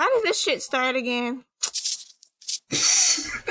[0.00, 1.44] How does this shit start again?
[2.70, 3.44] What's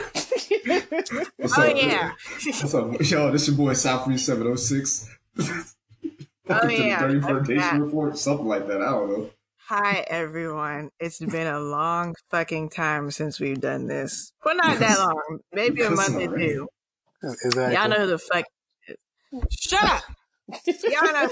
[1.55, 1.77] oh up?
[1.77, 2.13] yeah.
[2.43, 3.07] What's up?
[3.07, 5.09] Yo, this your boy South 3706.
[5.37, 7.05] Welcome to Oh, yeah.
[7.07, 7.77] the 30 Okay.
[7.77, 8.81] Report, something like that.
[8.81, 9.29] I don't know.
[9.67, 10.89] Hi everyone.
[10.99, 14.33] It's been a long fucking time since we've done this.
[14.43, 15.41] Well, not that long.
[15.53, 16.67] Maybe a month or Listen, two.
[17.43, 17.75] Exactly.
[17.75, 18.45] Y'all know who the fuck.
[19.51, 20.01] Shut up.
[20.65, 21.29] Y'all know.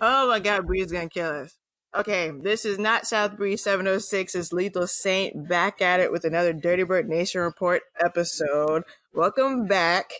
[0.00, 1.56] oh my god, Bree's gonna kill us.
[1.94, 4.34] Okay, this is not South Breeze 706.
[4.34, 8.84] It's Lethal Saint back at it with another Dirty Bird Nation Report episode.
[9.12, 10.10] Welcome back.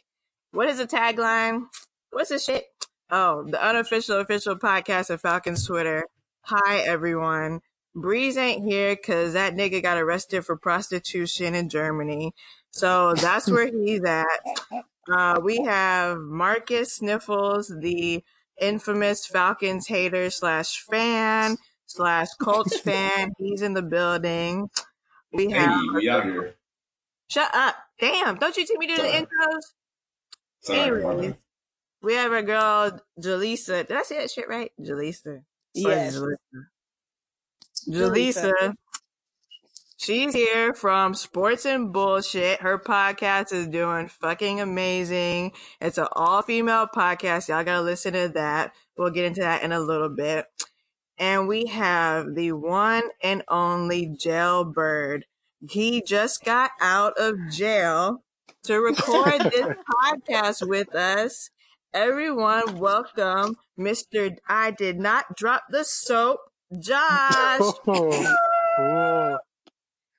[0.50, 1.68] What is the tagline?
[2.10, 2.64] What's this shit?
[3.10, 6.06] Oh, the unofficial official podcast of Falcons Twitter.
[6.42, 7.60] Hi everyone.
[7.94, 12.34] Breeze ain't here because that nigga got arrested for prostitution in Germany.
[12.70, 14.26] So that's where he's at.
[15.12, 18.22] Uh, we have Marcus Sniffles, the
[18.60, 21.56] infamous Falcons hater slash fan
[21.86, 23.32] slash Colts fan.
[23.38, 24.68] He's in the building.
[25.32, 26.54] We Hey, have we out here.
[27.28, 27.76] shut up.
[27.98, 29.60] Damn, don't you take me to the intros?
[30.60, 31.34] Sorry, Anyways,
[32.02, 33.86] we have our girl Jaleesa.
[33.86, 34.70] Did I say that shit right?
[34.80, 35.26] Jaleesa.
[35.28, 35.44] Or
[35.74, 36.16] Yes.
[36.16, 36.66] Jaleesa.
[37.88, 38.74] Jaleesa.
[40.02, 42.60] She's here from Sports and Bullshit.
[42.60, 45.52] Her podcast is doing fucking amazing.
[45.80, 47.48] It's an all female podcast.
[47.48, 48.72] Y'all gotta listen to that.
[48.98, 50.46] We'll get into that in a little bit.
[51.18, 55.22] And we have the one and only Jailbird.
[55.70, 58.24] He just got out of jail
[58.64, 61.50] to record this podcast with us.
[61.94, 64.36] Everyone, welcome Mr.
[64.48, 66.40] I did not drop the soap,
[66.76, 67.60] Josh.
[67.86, 68.36] Oh.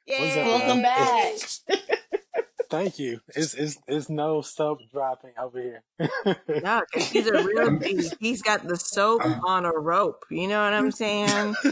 [0.09, 1.38] Up, Welcome back.
[2.74, 3.20] Thank you.
[3.36, 5.84] It's it's it's no soap dropping over here.
[6.64, 8.10] No, 'cause he's a real G.
[8.20, 10.26] He's got the soap on a rope.
[10.32, 11.54] You know what I'm saying?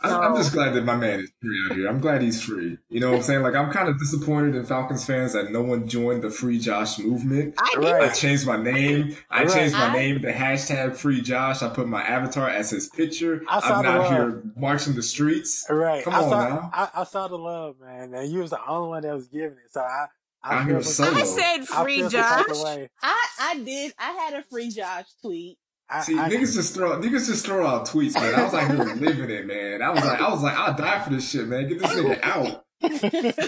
[0.00, 1.88] I'm, I'm just glad that my man is free out here.
[1.88, 2.78] I'm glad he's free.
[2.88, 3.42] You know what I'm saying?
[3.42, 6.98] Like, I'm kind of disappointed in Falcons fans that no one joined the Free Josh
[7.00, 7.54] movement.
[7.58, 7.74] I.
[7.78, 8.02] Right.
[8.04, 9.16] I changed my name.
[9.30, 9.52] I Right.
[9.52, 11.62] changed my I- name to hashtag Free Josh.
[11.62, 13.42] I put my avatar as his picture.
[13.48, 14.10] I saw I'm the out love.
[14.12, 15.66] here marching the streets.
[15.68, 16.04] right.
[16.04, 16.70] Come I on saw now.
[16.72, 19.58] I, I saw the love, man, and you was the only one that was giving
[19.58, 19.72] it.
[19.72, 20.06] So I
[20.42, 22.46] I I'm feel here some- I said I free feel Josh.
[22.50, 22.88] of.
[23.02, 23.92] I I did.
[23.98, 25.58] I had a free Josh tweet.
[25.90, 28.34] I, See, I, niggas just throw niggas just throw out tweets, man.
[28.34, 29.80] I was like, here living it, man.
[29.80, 31.66] I was like, I was like, I'll die for this shit, man.
[31.66, 32.64] Get this nigga out.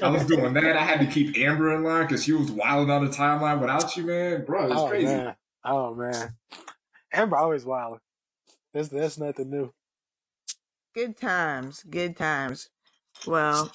[0.03, 0.77] I was doing that.
[0.77, 3.95] I had to keep Amber in line because she was wilding on the timeline without
[3.97, 4.45] you, man.
[4.47, 5.07] Bro, it's oh crazy.
[5.07, 6.35] man, oh man,
[7.13, 7.99] Amber always wild.
[8.73, 9.73] That's that's nothing new.
[10.95, 11.85] Good times.
[11.89, 12.71] Good times.
[13.27, 13.71] Well,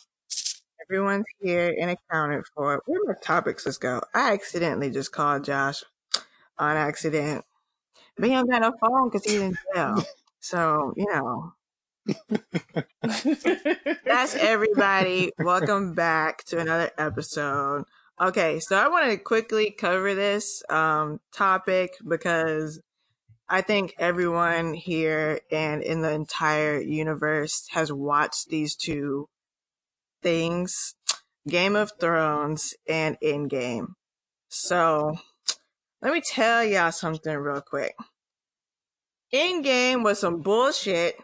[0.83, 2.81] everyone's here and accounted for.
[2.85, 3.65] Where my topics?
[3.65, 4.01] Let's go.
[4.13, 5.83] I accidentally just called Josh
[6.57, 7.45] on accident.
[8.17, 10.03] But he don't got no phone because he's in jail.
[10.39, 11.53] So, you know.
[14.05, 15.31] That's everybody.
[15.39, 17.85] Welcome back to another episode.
[18.21, 22.79] Okay, so I want to quickly cover this um, topic because
[23.49, 29.27] I think everyone here and in the entire universe has watched these two
[30.21, 30.95] things
[31.47, 33.87] Game of Thrones and Endgame.
[34.49, 35.15] So
[36.01, 37.95] let me tell y'all something real quick.
[39.33, 41.15] Endgame was some bullshit.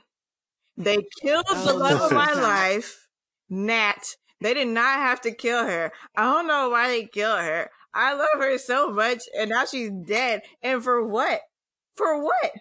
[0.78, 2.42] They killed the Oh, love of my oh.
[2.42, 3.08] life,
[3.50, 4.04] Nat.
[4.42, 5.92] They did not have to kill her.
[6.16, 7.70] I don't know why they killed her.
[7.94, 10.42] I love her so much, and now she's dead.
[10.64, 11.42] And for what?
[11.96, 12.52] For what?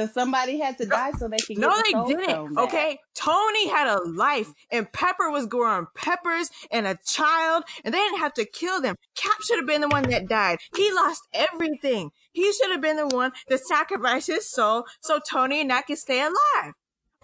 [0.00, 2.24] Because somebody had to die so they could get No, the they soul didn't.
[2.30, 2.64] stone back.
[2.68, 7.98] Okay, Tony had a life, and Pepper was growing peppers and a child, and they
[7.98, 8.96] didn't have to kill them.
[9.16, 10.58] Cap should have been the one that died.
[10.76, 12.10] He lost everything.
[12.32, 15.98] He should have been the one that sacrificed his soul so Tony and I could
[15.98, 16.72] stay alive.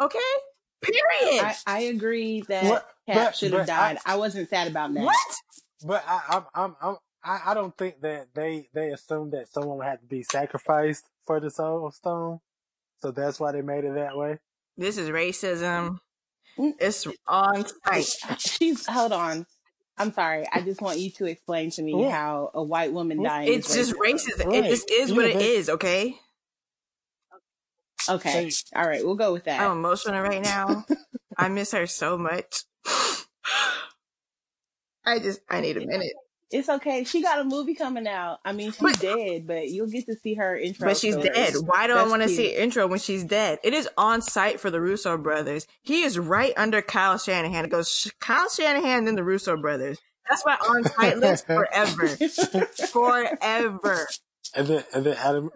[0.00, 0.18] Okay,
[0.82, 1.44] period.
[1.44, 2.90] I, I agree that What?
[3.08, 3.98] Cap should have but I- died.
[4.04, 5.04] I, wasn't sad about that.
[5.04, 5.16] what?
[5.84, 9.84] But I, I'm, I'm, I'm, I, I don't think that they, they assumed that someone
[9.86, 12.40] had to be sacrificed for the soul stone.
[13.02, 14.38] So that's why they made it that way.
[14.76, 15.98] This is racism.
[16.58, 16.72] Mm.
[16.80, 18.08] It's on site.
[18.40, 19.46] She's hold on.
[19.98, 20.46] I'm sorry.
[20.52, 22.10] I just want you to explain to me Yeah.
[22.10, 23.52] how a white woman dying.
[23.52, 24.38] It's is just racist.
[24.42, 24.54] racism.
[24.54, 26.16] It just is Yeah, what it they- Okay.
[28.08, 28.50] Okay.
[28.50, 29.04] So- All right.
[29.04, 29.60] We'll go with that.
[29.60, 30.84] I'm emotional right now.
[31.36, 32.64] I miss her so much.
[35.04, 36.12] I just I need a minute.
[36.52, 37.02] It's okay.
[37.04, 38.38] She got a movie coming out.
[38.44, 40.88] I mean, she's But- dead, but you'll get to see her intro.
[40.88, 41.30] But she's story.
[41.30, 41.54] dead.
[41.64, 42.38] Why do I want to cute.
[42.38, 43.58] see intro when she's dead?
[43.64, 45.66] It is on site for the Russo brothers.
[45.82, 47.64] He is right under Kyle Shanahan.
[47.64, 49.98] It goes Kyle Shanahan, then the Russo brothers.
[50.28, 52.08] That's my on site list forever.
[52.92, 54.06] forever.
[54.54, 55.50] And then, and then Adam,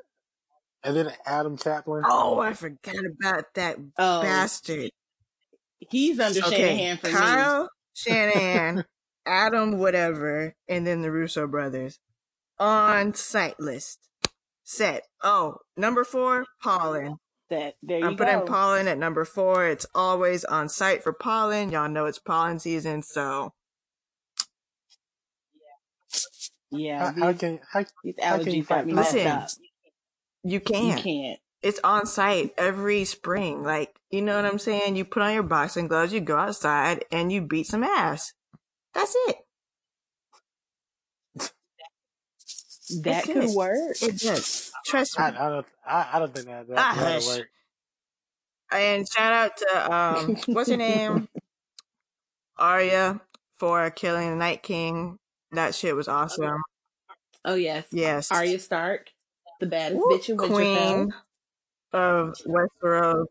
[0.82, 2.02] and then Adam Chaplin.
[2.04, 4.90] Oh, I forgot about that Oh, bastard.
[5.88, 7.12] he's under Okay, Shanahan for me.
[7.12, 8.84] Kyle Shanahan,
[9.26, 11.98] Adam, whatever, and then the Russo brothers
[12.58, 13.98] on site list.
[14.64, 15.04] Set.
[15.22, 17.16] Oh, number four, Pollen.
[17.50, 18.24] That there you I'm go.
[18.24, 19.66] putting pollen at number four.
[19.66, 21.72] It's always on site for pollen.
[21.72, 23.52] Y'all know it's pollen season, so
[26.70, 29.14] yeah, How, how these, can how, these how can you allergies got fight me messed
[29.14, 29.26] Listen.
[29.26, 29.48] up.
[30.44, 30.98] you You can't.
[30.98, 31.40] You can't.
[31.62, 33.62] It's on site every spring.
[33.64, 34.96] Like, you know what I'm saying?
[34.96, 38.32] You put on your boxing gloves, you go outside, and you beat some ass.
[38.94, 39.36] That's it.
[43.02, 43.54] That It could does.
[43.54, 44.02] work.
[44.02, 44.72] It does.
[44.84, 45.24] Trust me.
[45.24, 47.26] I, I don't I, I don't think that that Ah, hush.
[47.26, 47.48] work.
[48.72, 51.28] And shout out to um, what's her name?
[52.58, 53.20] Arya
[53.58, 55.18] for killing the Night King.
[55.52, 56.62] That shit was awesome.
[57.44, 58.30] Oh yes, Yes.
[58.30, 59.10] Arya Stark,
[59.60, 60.52] the baddest Woo, bitch in Winterfell.
[60.54, 61.14] Queen
[61.92, 63.26] of Westeros.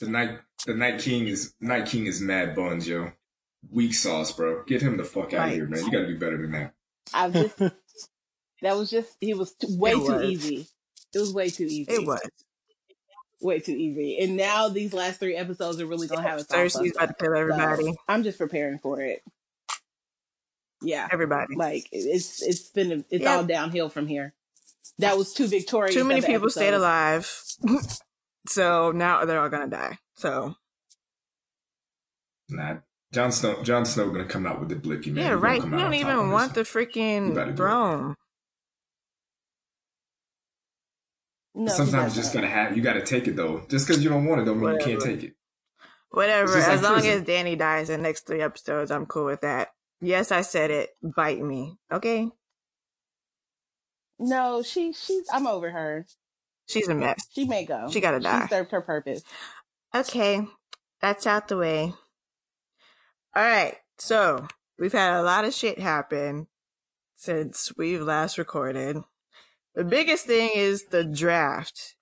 [0.00, 3.12] The night the Night King is Night King is mad buns, yo.
[3.70, 4.62] Weak sauce, bro.
[4.66, 5.84] Get him the fuck out of here, man.
[5.84, 6.74] You gotta do better than that.
[7.12, 7.58] I've just
[8.62, 10.22] that was just he was t- way It too was.
[10.24, 10.66] easy.
[11.14, 11.90] It was way too easy.
[11.92, 12.20] It was.
[13.40, 14.18] way too easy.
[14.20, 17.14] And now these last three episodes are really gonna have us all Cersei's about to
[17.24, 17.84] kill everybody.
[17.84, 19.22] So I'm just preparing for it.
[20.80, 21.56] Yeah, Everybody.
[21.56, 23.36] like it's it's been it's Yep.
[23.36, 24.32] all downhill from here.
[25.00, 25.94] That was too victorious.
[25.94, 27.28] Too many of an people stayed alive.
[28.48, 29.98] so now they're all gonna die.
[30.16, 30.54] So
[32.48, 32.76] Nah.
[33.12, 35.24] Jon Snow Jon Snow gonna come out with the blicky, man.
[35.24, 35.62] yeah, He right.
[35.64, 36.74] You don't even want the this.
[36.74, 38.14] You better freaking do throne.
[41.54, 42.42] No, Sometimes you just doesn't.
[42.42, 43.62] gotta have you gotta take it though.
[43.68, 45.34] Just because you don't want it don't mean you can't take it.
[46.10, 46.56] Whatever.
[46.56, 47.22] As like long prison.
[47.22, 49.68] as Dany dies in the next three episodes, I'm cool with that.
[50.00, 50.90] Yes, I said it.
[51.02, 51.76] Bite me.
[51.92, 52.30] Okay?
[54.18, 56.06] No, she she's I'm over her.
[56.68, 57.26] She's a mess.
[57.32, 57.88] She may go.
[57.90, 58.42] She gotta die.
[58.42, 59.22] She served her purpose.
[59.94, 60.46] Okay.
[61.00, 61.94] That's out the way.
[63.38, 63.76] Alright.
[63.98, 64.48] So,
[64.80, 66.48] we've had a lot of shit happen
[67.14, 68.96] since we've last recorded.
[69.76, 71.94] The biggest thing is the draft.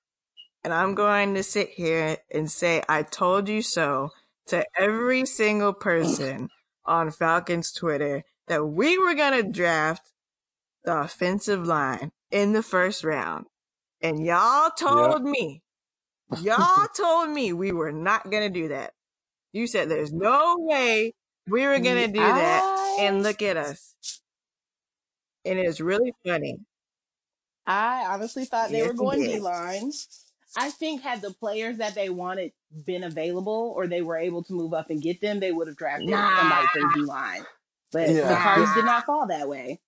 [0.65, 4.13] And I'm going to sit here and say, I told you so
[4.47, 6.49] to every single person
[6.87, 10.15] on Falcons Twitter that we were going to draft
[10.85, 13.45] the offensive line in the first round.
[14.01, 15.61] And y'all told me,
[16.41, 18.95] y'all told me we were not going to do that.
[19.53, 21.13] You said there's no way
[21.49, 22.63] we were going to do that.
[22.65, 23.95] I, And look at us.
[25.45, 26.59] And it's really funny.
[27.67, 29.31] I honestly thought they Yes, were going did.
[29.37, 29.93] D line.
[30.57, 32.53] I think had the players that they wanted
[32.85, 35.77] been available or they were able to move up and get them, they would have
[35.77, 36.37] drafted Nah.
[36.39, 37.45] somebody for D line.
[37.93, 38.29] But Yeah.
[38.29, 39.81] the cards did not fall that way.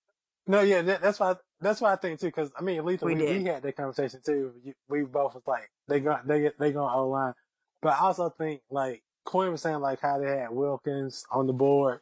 [0.46, 2.26] No, yeah, that, that's why that's why I think too.
[2.26, 4.54] Because I mean, Lethal, We we, we had that conversation too.
[4.88, 7.34] We both was like, they got they they going O line,
[7.82, 11.52] but I also think like Quinn was saying like how they had Wilkins on the
[11.52, 12.00] board,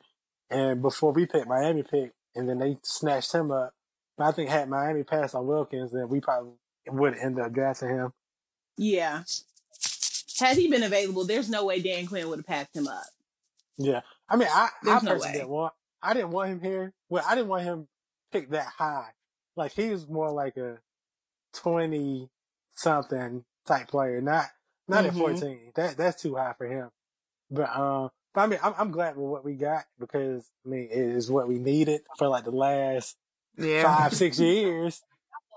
[0.48, 3.74] and before we picked Miami pick, and then they snatched him up.
[4.16, 6.52] But I think had Miami passed on Wilkins, then we probably
[6.88, 8.12] would end up drafting him.
[8.78, 9.24] Yeah.
[10.38, 13.02] Had he been available, there's no way Dan Quinn would have passed him up.
[13.76, 15.32] Yeah, I mean, I I no personally way.
[15.32, 15.72] didn't want
[16.02, 16.92] I didn't want him here.
[17.08, 17.88] Well, I didn't want him
[18.32, 19.08] picked that high.
[19.56, 20.78] Like he was more like a
[21.52, 22.30] twenty
[22.74, 24.46] something type player, not
[24.88, 25.08] not Mhm.
[25.08, 25.72] at fourteen.
[25.74, 26.90] That that's too high for him.
[27.50, 30.84] But um, but I mean, I'm I'm glad with what we got because I mean
[30.90, 33.16] it is what we needed for like the last
[33.56, 33.82] Yeah.
[33.82, 35.02] five six years.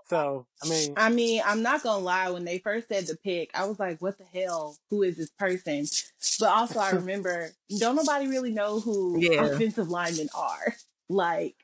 [0.07, 2.29] So I mean, I mean, I'm not gonna lie.
[2.29, 4.75] When they first said the pick, I was like, "What the hell?
[4.89, 5.85] Who is this person?"
[6.39, 9.45] But also, I remember don't nobody really know who Yeah.
[9.45, 10.75] offensive linemen are.
[11.09, 11.55] Like,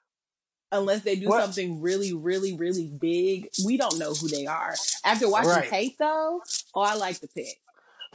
[0.72, 1.42] unless they do What?
[1.42, 4.76] something really, really, really big, we don't know who they are.
[5.04, 5.70] After watching Right.
[5.70, 6.42] tape, though,
[6.74, 7.60] oh, I like the pick.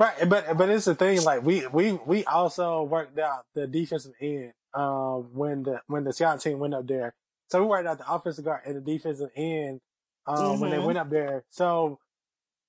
[0.01, 1.25] Right, but but it's the thing.
[1.25, 6.15] Like we we we also worked out the defensive end um when the when the
[6.15, 7.15] scout team went up there.
[7.51, 9.83] So we worked out the offensive guard and the defensive end
[10.27, 10.87] um when they Mhm.
[10.87, 11.45] went up there.
[11.51, 12.01] So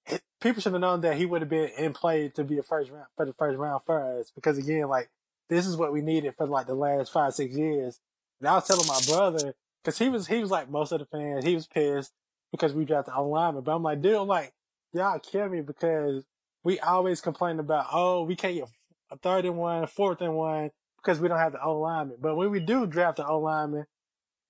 [0.08, 2.64] it, people should have known that he would have been in play to be a
[2.64, 5.10] first round for the first round for us because again, like
[5.50, 8.00] this is what we needed for like the last five six years.
[8.42, 11.06] And I was telling my brother because he was he was like most of the
[11.06, 11.46] fans.
[11.46, 12.14] He was pissed
[12.52, 14.54] because we drafted a lineman, but I'm like, dude, I'm like
[14.94, 16.26] y'all kill me because
[16.64, 18.70] we always complain about, oh, we can't get
[19.12, 22.18] a third and one, fourth and one because we don't have the O lineman.
[22.22, 23.86] But when we do draft the O lineman,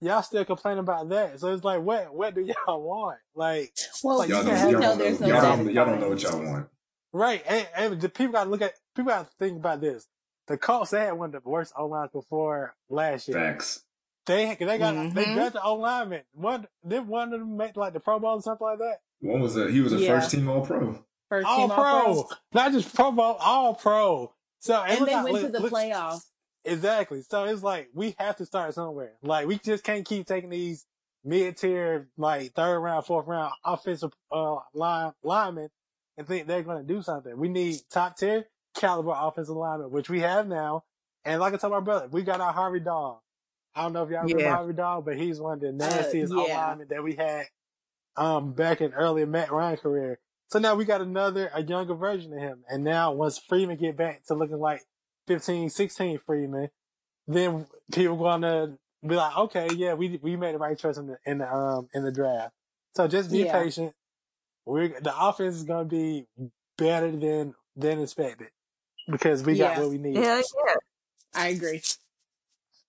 [0.02, 1.40] y'all still complain about that.
[1.40, 3.20] So it's like, what, what do y'all want?
[3.36, 5.86] Like, Well, Like, Y'all you don't, y'all know don't know, there's no y'all don't, y'all
[5.86, 6.68] don't know what y'all want.
[7.14, 7.44] right.
[7.48, 10.08] And, and the people got to look at, people got to think about this.
[10.48, 13.38] The Colts, they had one of the worst O lines before last year.
[13.38, 13.84] Facts.
[14.26, 15.34] They, they got, they Mhm.
[15.34, 16.22] drafted O lineman.
[16.34, 18.98] One, did one of them make like the Pro Bowl or something like that?
[19.22, 20.20] One was a he was a Yeah.
[20.20, 21.04] first team All Pro.
[21.32, 24.34] First All team pro, not just Pro Bowl, all pro.
[24.60, 26.26] So And look they how- went to the look- playoffs.
[26.66, 27.22] Exactly.
[27.22, 29.14] So it's like we have to start somewhere.
[29.24, 30.86] Like we just can't keep taking these
[31.24, 35.70] mid tier, like third round, fourth round offensive uh line linemen
[36.18, 37.36] and think they're gonna do something.
[37.38, 38.46] We need top tier
[38.76, 40.84] caliber offensive linemen, which we have now.
[41.24, 43.24] And like I told my brother, we got our Harvey Dahl.
[43.74, 44.54] I don't know if y'all remember Yeah.
[44.56, 46.68] Harvey Dahl, but he's one of the nastiest Uh, yeah.
[46.68, 47.46] linemen that we had
[48.18, 50.20] um back in early Matt Ryan career.
[50.52, 52.66] So now we got another a younger version of him.
[52.68, 54.82] And now once Freeman get back to looking like
[55.28, 56.70] 15, 16 Freeman,
[57.26, 58.78] then people gonna
[59.08, 61.88] be like, okay, yeah, we we made the right choice in the in the um
[61.94, 62.54] in the draft.
[62.96, 63.62] So just be Yeah.
[63.62, 63.94] patient.
[64.66, 66.28] We're the offense is gonna be
[66.78, 68.50] better than than expected
[69.10, 70.18] because we got what we need.
[70.18, 70.76] Hell yeah.
[71.34, 71.82] I agree.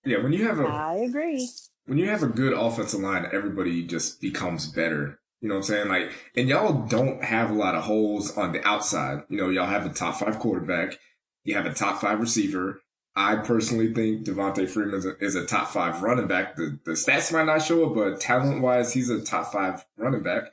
[0.03, 1.47] Yeah, when you have a I agree.
[1.85, 5.21] when you have a good offensive line, everybody just becomes better.
[5.43, 5.89] You know what I'm saying?
[5.89, 9.23] Like, and y'all don't have a lot of holes on the outside.
[9.27, 10.97] You know, y'all have a top five quarterback.
[11.43, 12.81] You have a top five receiver.
[13.13, 16.55] I personally think Devonta Freeman is a, is a top five running back.
[16.55, 20.23] The, the stats might not show it, but talent wise, he's a top five running
[20.23, 20.43] back.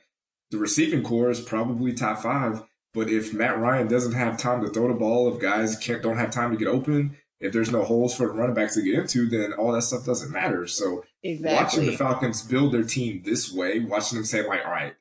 [0.49, 2.61] The receiving corps is probably top five.
[2.93, 6.17] But if Matt Ryan doesn't have time to throw the ball, if guys can't don't
[6.17, 8.95] have time to get open, if there's no holes for the running backs to get
[8.95, 10.67] into, then all that stuff doesn't matter.
[10.67, 14.95] So watching the Falcons build their team this way, watching them say like, all right,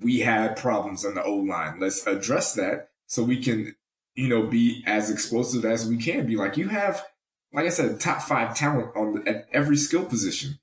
[0.00, 1.78] we had problems on the O line.
[1.80, 3.74] Let's address that so we can,
[4.14, 6.36] you know, be as explosive as we can be.
[6.36, 7.04] Like you have,
[7.52, 10.58] like I said, top five talent on the, at every skill position.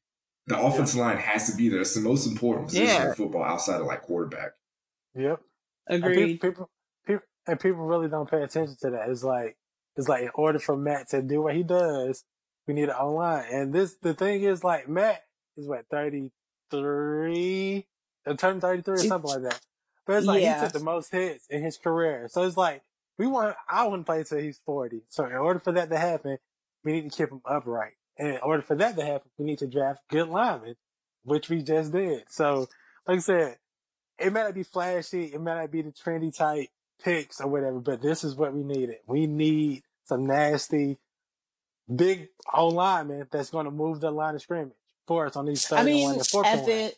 [0.47, 1.81] The offensive line has to be there.
[1.81, 3.09] It's the most important position Yeah.
[3.09, 4.53] in football outside of like quarterback.
[5.13, 5.39] Yep.
[5.87, 6.69] And pe- people,
[7.05, 9.09] people, and people really don't pay attention to that.
[9.09, 9.57] It's like,
[9.95, 12.23] it's like in order for Matt to do what he does,
[12.69, 13.45] we need an O line.
[13.51, 15.23] And this, the thing is like Matt
[15.57, 17.87] is what, 33,
[18.27, 19.59] uh, turn 33 or something like that.
[20.05, 20.59] But it's like Yeah.
[20.59, 22.27] he took the most hits in his career.
[22.29, 22.83] So it's like,
[23.17, 25.01] we want, I want to play until he's 40.
[25.09, 26.37] So in order for that to happen,
[26.83, 27.93] we need to keep him upright.
[28.19, 30.75] And in order for that to happen, we need to draft good linemen,
[31.23, 32.25] which we just did.
[32.29, 32.67] So,
[33.07, 33.57] like I said,
[34.19, 36.67] it may not be flashy, it may not be the trendy type
[37.03, 38.97] picks or whatever, but this is what we needed.
[39.07, 40.99] We need some nasty,
[41.93, 44.73] big O lineman that's going to move the line of scrimmage
[45.07, 46.93] for us on these third I and mean, one and fourth at the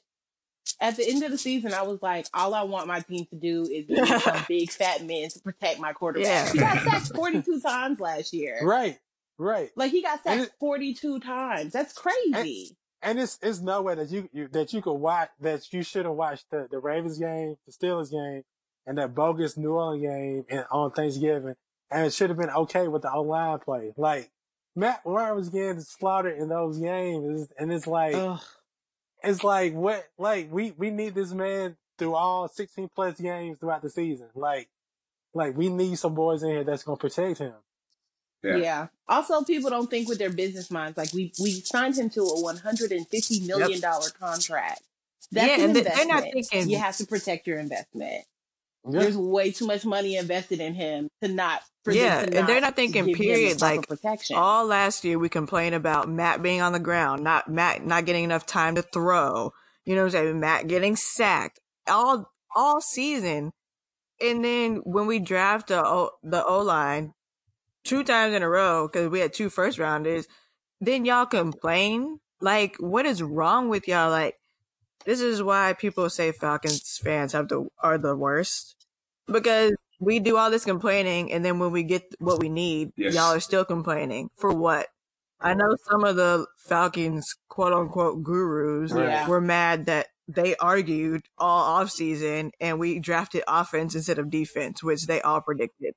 [0.79, 3.35] at the end of the season, I was like, all I want my team to
[3.35, 6.27] do is be some big fat men to protect my quarterback.
[6.27, 6.51] Yeah.
[6.51, 8.59] He got sacked 42 times last year.
[8.63, 8.99] Right,
[9.37, 9.69] right.
[9.75, 11.73] Like he got And sacked it- 42 times.
[11.73, 12.75] That's crazy.
[13.03, 16.05] And it's it's no way that you, you that you could watch that you should
[16.05, 18.43] have watched the, the Ravens game, the Steelers game,
[18.85, 21.55] and that bogus New Orleans game and, on Thanksgiving,
[21.89, 23.91] and it should have been okay with the O line play.
[23.97, 24.29] Like
[24.75, 28.39] Matt Ryan was getting slaughtered in those games, and it's like Ugh.
[29.23, 33.81] it's like what like we we need this man through all 16 plus games throughout
[33.81, 34.27] the season.
[34.33, 34.69] Like
[35.33, 37.53] like we need some boys in here that's gonna protect him.
[38.43, 38.55] Yeah.
[38.55, 38.87] Yeah.
[39.07, 40.97] Also, people don't think with their business minds.
[40.97, 44.81] Like we we signed him to a 150 million dollar contract.
[45.31, 48.25] That's Yeah, an and they- they're not thinking- you have to protect your investment.
[48.89, 49.01] Yeah.
[49.01, 51.61] There's way too much money invested in him to not.
[51.87, 54.35] Yeah, and they're not thinking, give him the period, like, protection.
[54.35, 58.23] All last year we complained about Matt being on the ground, not Matt not getting
[58.23, 59.51] enough time to throw.
[59.85, 60.39] You know what I'm saying?
[60.39, 63.51] Matt getting sacked all all season.
[64.21, 67.13] And then when we draft the O, the O line
[67.83, 70.27] two times in a row because we had two first rounders,
[70.79, 72.19] then y'all complain.
[72.39, 74.09] Like, what is wrong with y'all?
[74.09, 74.35] Like,
[75.05, 78.75] this is why people say Falcons fans have the are the worst
[79.27, 83.13] because we do all this complaining, and then when we get what we need, Yes.
[83.13, 84.87] y'all are still complaining for what?
[85.39, 89.27] I know some of the Falcons quote unquote gurus Yeah.
[89.27, 94.83] were mad that they argued all off season and we drafted offense instead of defense,
[94.83, 95.93] which they all predicted.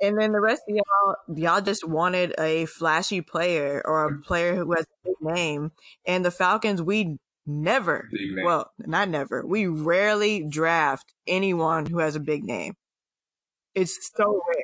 [0.00, 4.22] And then the rest of y'all, y'all just wanted a flashy player or a mm.
[4.24, 5.72] player who has a big name.
[6.06, 7.18] And the Falcons, we
[7.48, 8.08] never,
[8.44, 12.74] well, not never, we rarely draft anyone who has a big name.
[13.74, 14.62] It's so rare.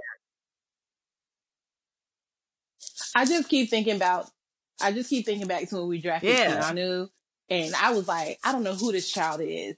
[3.14, 4.30] I just keep thinking about.
[4.80, 6.72] I just keep thinking back to when we drafted Yeah.
[6.72, 7.08] Keanu,
[7.48, 9.76] and I was like, I don't know who this child is.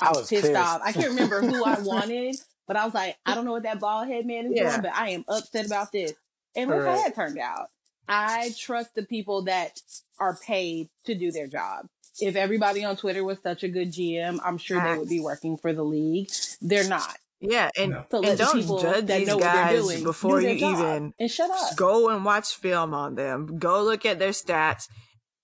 [0.00, 0.56] I I was was pissed, pissed.
[0.56, 0.80] off.
[0.82, 2.36] I can't remember who I wanted,
[2.66, 4.70] but I was like, I don't know what that bald head man is Yeah.
[4.70, 6.14] doing, but I am upset about this.
[6.56, 6.96] And look Right.
[6.98, 7.68] how that turned out.
[8.08, 9.80] I trust the people that
[10.18, 11.86] are paid to do their job.
[12.20, 15.56] If everybody on Twitter was such a good GM, I'm sure they would be working
[15.56, 16.30] for the league.
[16.60, 17.16] They're not.
[17.40, 17.70] Yeah.
[17.78, 18.04] And, No.
[18.10, 20.78] So and don't people judge that these know what they're guys doing before you job.
[20.80, 21.76] even and shut up.
[21.76, 23.58] go and watch film on them.
[23.58, 24.88] Go look at their stats.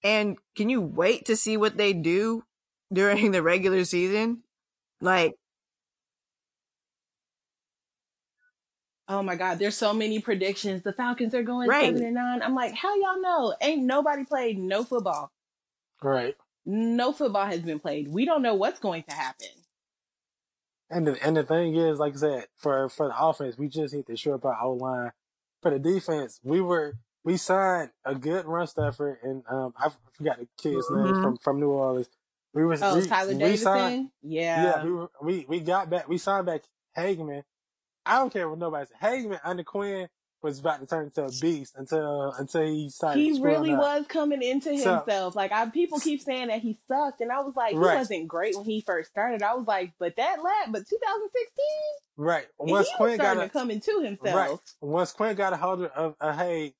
[0.02, 2.42] And can you wait to see what they do
[2.92, 4.42] during the regular season?
[5.00, 5.34] Like,
[9.06, 10.82] Oh my God, there's so many predictions.
[10.82, 11.84] The Falcons are going Right.
[11.84, 12.42] seven and nine.
[12.42, 13.54] I'm like, how y'all know?
[13.60, 15.30] Ain't nobody played no football.
[16.02, 16.34] Right.
[16.66, 18.08] No football has been played.
[18.08, 19.48] We don't know what's going to happen.
[20.90, 23.94] And the and the thing is, like I said, for for the offense, we just
[23.94, 25.12] hit the short by O line.
[25.62, 26.94] For the defense, we were
[27.24, 31.22] we signed a good run stuffer, and um, I forgot the kid's name Mhm.
[31.22, 32.08] from from New Orleans.
[32.52, 33.64] We was Oh, we, Tyler we Davison?
[33.64, 34.62] signed, yeah.
[34.78, 36.08] yeah, we, were, we we got back.
[36.08, 36.62] We signed back
[36.96, 37.42] Hageman.
[38.06, 38.96] I don't care what nobody says.
[39.02, 40.08] Hageman under Quinn
[40.44, 43.18] was about to turn into a beast until until he started.
[43.18, 43.78] he really up.
[43.80, 45.34] was coming into So- himself.
[45.34, 47.92] like I, people keep saying that he sucked, and I was like, Right.
[47.92, 49.42] he wasn't great when he first started.
[49.42, 51.64] I was like, but that lad, but 2016,
[52.16, 52.46] right.
[52.64, 54.36] he Once was Quinn got starting a, to come into himself.
[54.36, 54.58] Right.
[54.80, 56.74] Once Quinn got a hold of, a Haig,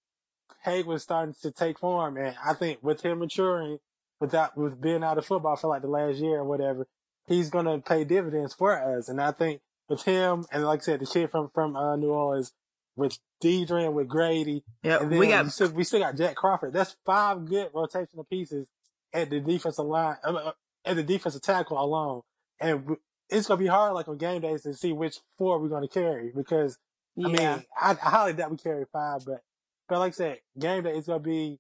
[0.62, 3.78] Haig was starting to take form, and I think with him maturing,
[4.21, 6.87] without with being out of football for like the last year or whatever,
[7.26, 9.09] he's gonna pay dividends for us.
[9.09, 12.11] And I think with him and like I said, the kid from from uh, New
[12.11, 12.52] Orleans,
[12.96, 16.72] with Deidre and with Grady, yeah, we got we still, we still got Jack Crawford.
[16.72, 18.68] That's five good rotational pieces
[19.12, 20.52] at the defensive line, uh, uh,
[20.84, 22.22] at the defensive tackle alone.
[22.60, 22.96] And
[23.28, 26.32] it's gonna be hard, like on game days, to see which four we're gonna carry
[26.34, 26.78] because
[27.18, 29.42] I mean, I, I highly doubt we carry five, but
[29.88, 31.58] but like I said, game day it's gonna be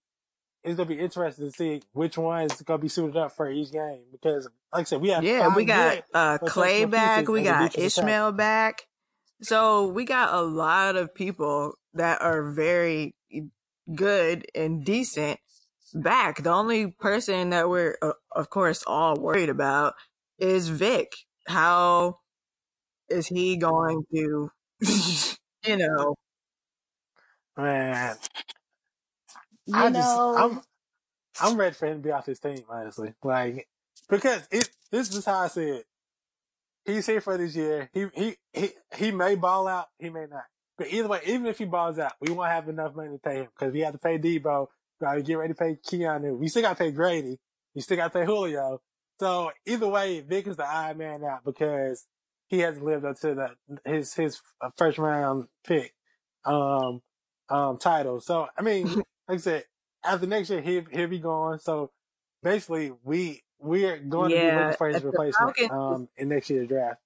[0.62, 3.70] it's gonna be interesting to see which one is gonna be suited up for each
[3.70, 7.76] game because like I said, we have yeah, we got uh Clay back, we got.
[7.78, 8.86] Ishmael back.
[9.42, 13.14] So we got a lot of people that are very
[13.94, 15.38] good and decent
[15.94, 16.42] back.
[16.42, 19.94] The only person that we're uh, of course all worried about
[20.38, 21.12] is Vic.
[21.46, 22.20] How
[23.08, 24.50] is he going to
[25.66, 26.14] you know,
[27.56, 28.16] Man,
[29.66, 30.60] You I just I'm
[31.40, 33.14] I'm ready for him to be off his team, honestly.
[33.22, 33.68] Like
[34.08, 35.86] because it this is how I see it.
[36.84, 37.90] He's here for this year.
[37.92, 40.44] He he he he may ball out, he may not.
[40.76, 43.36] But either way, even if he balls out, we won't have enough money to pay
[43.36, 44.66] him because we have to pay Debo.
[45.00, 46.38] We get ready to pay Keanu.
[46.38, 47.38] We still got to pay Grady.
[47.74, 48.80] We still got to pay Julio.
[49.20, 52.06] So either way, Vic is the odd man out because
[52.48, 55.94] he hasn't lived up to the his his uh, first round pick
[56.44, 57.00] um
[57.48, 58.20] um title.
[58.20, 59.64] So I mean, like I said,
[60.04, 61.58] after next year he'll he'll be gone.
[61.60, 61.90] So
[62.42, 66.28] basically, we we are going to be Yeah, looking for his replacement Falcons- um in
[66.28, 67.00] next year's draft.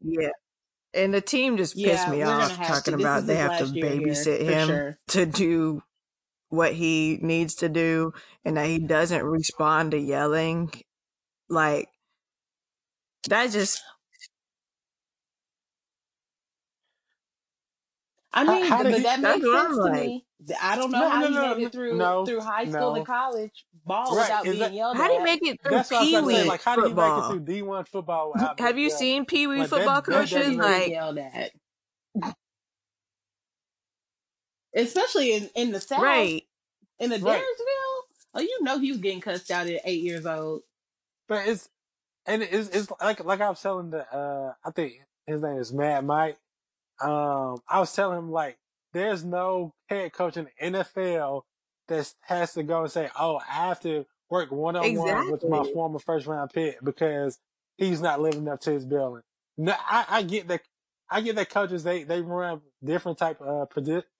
[0.00, 0.30] yeah.
[0.92, 3.00] And the team just pissed yeah, me off talking to.
[3.00, 4.98] About they have to last year here, babysit him sure.
[5.08, 5.82] to do
[6.48, 8.12] what he needs to do
[8.44, 10.72] and that he doesn't respond to yelling.
[11.48, 11.88] Like
[13.28, 13.80] that just
[18.32, 20.06] I How- mean, how did but he- that That's makes what I'm sense to like.
[20.06, 20.26] me.
[20.62, 22.94] I don't know No, how no, he no, made it through no, through high school
[22.94, 23.00] no.
[23.00, 25.24] to college ball Right, without is being that- yelled how do you at.
[25.24, 26.42] make it through That's what I was Pee about to say.
[26.42, 27.30] Wee Like, how do you make it football?
[27.30, 28.32] through D one football?
[28.32, 28.98] without Have being you yelled?
[28.98, 30.30] seen Pee Wee Like, that- football that coaches?
[30.30, 31.52] doesn't Being Like yelled at,
[34.74, 36.44] especially in in the south, right.
[36.98, 37.40] in the Right.
[37.42, 38.02] Dyersville.
[38.34, 40.62] Oh, you know he was getting cussed out at eight years old.
[41.28, 41.68] But it's
[42.26, 45.72] and it's it's like like I was telling the uh I think his name is
[45.72, 46.38] Mad Mike.
[47.00, 48.58] Um, I was telling him like
[48.92, 51.42] there's no head coach in the NFL
[51.88, 55.44] that has to go and say, "Oh, I have to work one on one with
[55.48, 57.38] my former first round pick because
[57.76, 59.22] he's not living up to his billing."
[59.56, 60.62] No, I, I get that.
[61.10, 63.68] I get that coaches they they run different type of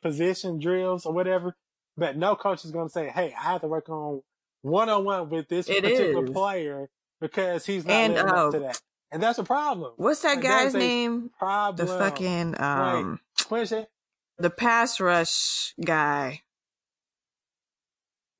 [0.03, 1.57] position drills or whatever,
[1.97, 4.23] but no coach is going to say, "Hey, I have to work on
[4.63, 6.31] one on one with this It particular is.
[6.31, 6.91] player
[7.21, 8.81] because he's not And, living uh, up to that,"
[9.13, 9.93] and that's a problem.
[9.97, 11.31] What's that Like, guy's is name?
[11.39, 11.87] Problem.
[11.87, 13.87] The fucking um Quincy.
[14.39, 16.43] the pass rush guy.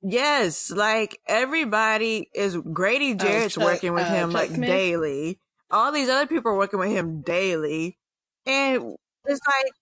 [0.03, 4.69] Yes, like everybody is Grady Jarrett's Chuck- working with uh, him like Smith?
[4.69, 5.39] daily.
[5.69, 7.97] All these other people are working with him daily.
[8.45, 9.73] And it's like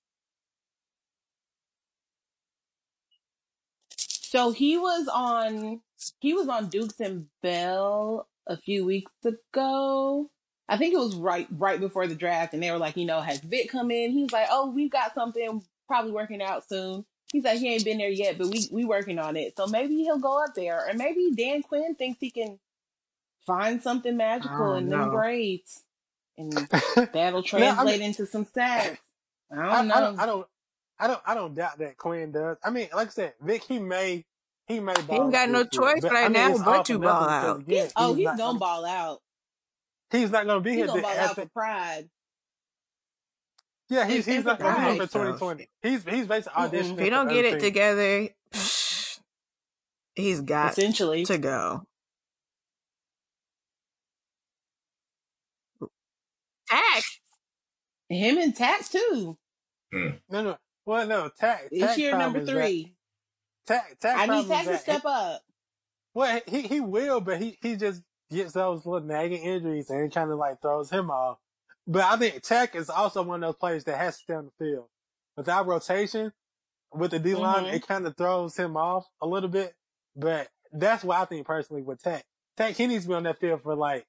[3.98, 5.82] So he was on
[6.20, 10.30] he was on Dukes and Bell a few weeks ago.
[10.70, 13.22] I think it was right right before the draft, and they were like, you know,
[13.22, 14.12] has Vic come in?
[14.12, 17.06] He was like, oh, we've got something probably working out soon.
[17.34, 19.58] He's like, he ain't been there yet, but we we working on it.
[19.58, 22.60] So maybe he'll go up there, or maybe Dan Quinn thinks he can
[23.48, 25.10] find something magical oh, in them no.
[25.10, 25.84] grades,
[26.38, 26.54] and
[27.14, 29.02] that'll I translate mean- into some sacks.
[29.52, 29.96] I I, don't know.
[29.96, 30.48] I don't, I don't,
[31.00, 32.58] I don't, I don't doubt that Quinn does.
[32.64, 34.24] I mean, like I said, Vic, he may,
[34.68, 34.94] he may.
[34.94, 37.60] Ball ain't got no choice right I mean, now but to ball out.
[37.62, 39.22] Again, oh, he's not gonna ball out.
[40.12, 40.88] He's not going to be He's here.
[40.88, 42.10] gonna to- ball at out for pride.
[43.90, 45.70] yeah, he's and he's not going to be here for 2020.
[45.82, 46.94] He's he's basically auditioning.
[46.98, 47.64] if he don't for get other it teams.
[47.64, 48.30] together,
[50.16, 51.86] he's got Essentially, to go.
[56.70, 57.04] Takk.
[58.10, 59.38] Him and Takk too.
[59.94, 60.08] Hmm.
[60.30, 60.58] No, no.
[60.86, 61.30] Well, no.
[61.40, 61.70] Takk.
[61.70, 62.96] This Takk year number is that- three.
[63.68, 64.00] Takk.
[64.00, 65.42] Takk I problem need is Takk to step up.
[66.14, 70.14] Well, he he will, but he he just gets those little nagging injuries and it
[70.14, 71.38] kind of like throws him off.
[71.88, 74.46] But I think Tech is also one of those players that has to stay on
[74.46, 74.86] the field.
[75.36, 76.32] Without rotation,
[76.94, 77.74] with the D line, Mhm.
[77.74, 79.74] it kind of throws him off a little bit.
[80.16, 82.26] But that's what I think personally with Tech.
[82.58, 84.06] Tech, he needs to be on that field for like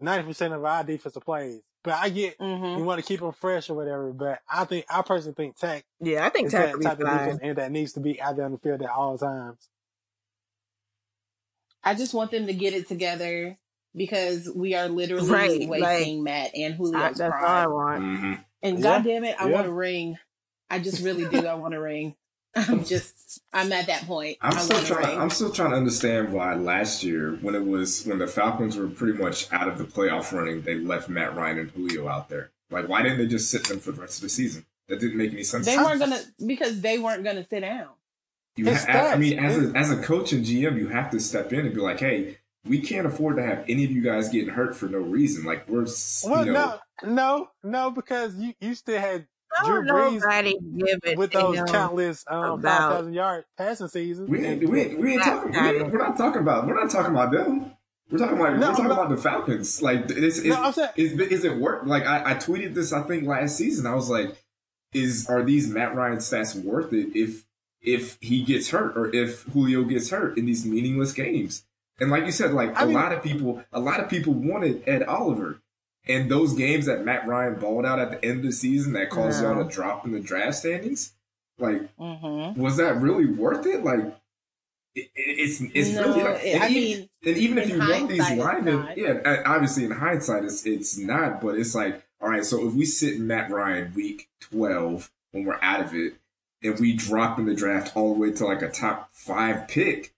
[0.00, 1.62] 90% of our defensive plays.
[1.84, 2.78] But I get Mm-hmm.
[2.78, 4.12] you want to keep him fresh or whatever.
[4.12, 7.06] But I think, I personally think Tech Yeah, I think is Takk that type of
[7.06, 7.18] fine.
[7.18, 9.68] defense and that needs to be out there on the field at all times.
[11.86, 13.56] I just want them to get it together
[13.94, 17.70] because we are literally Right, wasting Matt and I, Julio's that's all I prime.
[17.72, 18.02] want.
[18.02, 19.52] hmm And Yeah, God damn it, I yeah.
[19.52, 20.18] want a ring.
[20.68, 21.46] I just really do.
[21.46, 22.14] I want a ring.
[22.56, 24.38] I'm just, I'm at that point.
[24.40, 25.06] I'm I still trying.
[25.06, 25.20] ring.
[25.20, 28.88] I'm still trying to understand why last year, when it was when the Falcons were
[28.88, 32.50] pretty much out of the playoff running, they left Matt Ryan and Julio out there.
[32.70, 34.66] Like, why didn't they just sit them for the rest of the season?
[34.88, 35.66] That didn't make any sense.
[35.66, 37.88] They weren't gonna because they weren't gonna sit down.
[38.56, 41.10] You It's ha- I, I mean, as a as a coach and GM, you have
[41.10, 44.02] to step in and be like, "Hey, we can't afford to have any of you
[44.02, 45.44] guys getting hurt for no reason.
[45.44, 45.86] Like, we're
[46.24, 49.26] Well, you know, no, no, no, because you, you still had
[49.64, 54.28] Drew Brees nobody give it with those countless um, about- five thousand yard passing seasons.
[54.28, 55.52] We ain't, we ain't, we ain't talking.
[55.52, 56.66] We ain't, we're not talking about.
[56.66, 57.72] We're not talking about them.
[58.10, 58.54] We're talking about.
[58.58, 58.92] No, we're talking no.
[58.92, 59.82] about the Falcons.
[59.82, 61.82] Like, it's, it's, No, I'm saying- is, is it work?
[61.86, 62.92] Like, I, I tweeted this.
[62.92, 63.86] I think last season.
[63.86, 64.36] I was like,
[64.92, 67.45] "Is are these Matt Ryan stats worth it if
[67.86, 71.64] if he gets hurt or if Julio gets hurt in these meaningless games?"
[71.98, 74.34] And like you said, like I a mean- lot of people, a lot of people
[74.34, 75.60] wanted Ed Oliver.
[76.08, 79.10] And those games that Matt Ryan balled out at the end of the season that
[79.10, 81.14] caused y'all to drop in the draft standings,
[81.58, 82.60] like Mm-hmm.
[82.60, 83.82] was that really worth it?
[83.82, 84.14] Like,
[84.94, 86.22] it, it- it's it's No, really.
[86.22, 89.90] Like, and I even, mean, and even if you want these linemen, yeah, obviously in
[89.90, 91.40] hindsight, it's it's not.
[91.40, 95.58] But it's like, all right, so if we sit Matt Ryan week twelve when we're
[95.60, 96.14] out of it,
[96.66, 100.12] and we drop in the draft all the way to like a top five pick,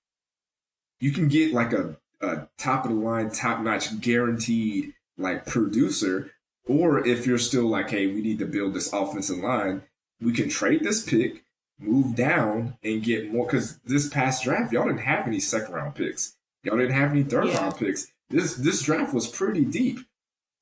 [1.01, 6.31] you can get like a, a top of the line, top notch, guaranteed like producer.
[6.67, 9.83] Or if you're still like, hey, we need to build this offensive line,
[10.21, 11.45] we can trade this pick,
[11.79, 13.47] move down, and get more.
[13.47, 16.35] Because this past draft, y'all didn't have any second round picks.
[16.65, 17.59] Y'all didn't have any third Yeah.
[17.59, 18.09] round picks.
[18.31, 20.01] This this draft was pretty deep.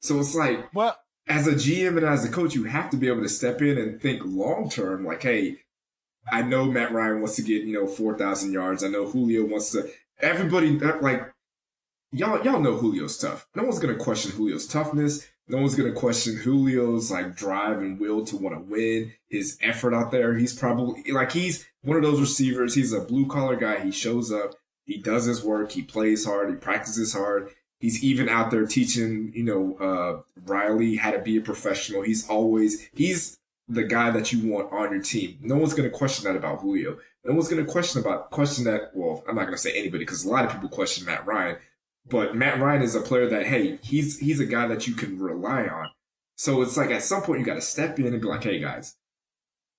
[0.03, 0.96] So it's like, well,
[1.27, 3.77] as a GM and as a coach, you have to be able to step in
[3.79, 5.05] and think long term.
[5.05, 5.59] Like, hey,
[6.30, 8.82] I know Matt Ryan wants to get you know four thousand yards.
[8.82, 9.88] I know Julio wants to.
[10.20, 11.32] Everybody like
[12.12, 13.46] y'all y'all know Julio's tough.
[13.54, 15.26] No one's gonna question Julio's toughness.
[15.48, 19.12] No one's gonna question Julio's like drive and will to want to win.
[19.28, 20.36] His effort out there.
[20.36, 22.74] He's probably like he's one of those receivers.
[22.74, 23.80] He's a blue collar guy.
[23.80, 24.54] He shows up.
[24.84, 25.72] He does his work.
[25.72, 26.48] He plays hard.
[26.48, 27.50] He practices hard.
[27.78, 32.02] He's even out there teaching, you know, uh, Riley how to be a professional.
[32.02, 35.38] He's always, he's the guy that you want on your team.
[35.40, 36.98] No one's going to question that about Julio.
[37.24, 38.90] No one's going to question about, question that.
[38.94, 41.57] Well, I'm not going to say anybody because a lot of people question Matt Ryan,
[42.09, 45.18] but Matt Ryan is a player that, hey, he's, he's a guy that you can
[45.18, 45.90] rely on.
[46.37, 48.61] So it's like at some point you got to step in and be like, hey
[48.61, 48.94] guys,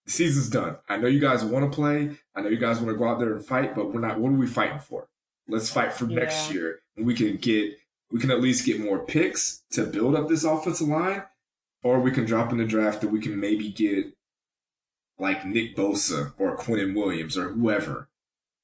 [0.05, 0.77] the season's done.
[0.89, 2.17] I know you guys want to play.
[2.35, 4.29] I know you guys want to go out there and fight, but we're not, what
[4.29, 5.07] are we fighting for?
[5.47, 7.77] Let's fight for next year and we can get,
[8.11, 11.23] we can at least get more picks to build up this offensive line,
[11.87, 14.13] or we can drop in the draft that we can maybe get
[15.17, 18.09] like Nick Bosa or Quinnen Williams or whoever.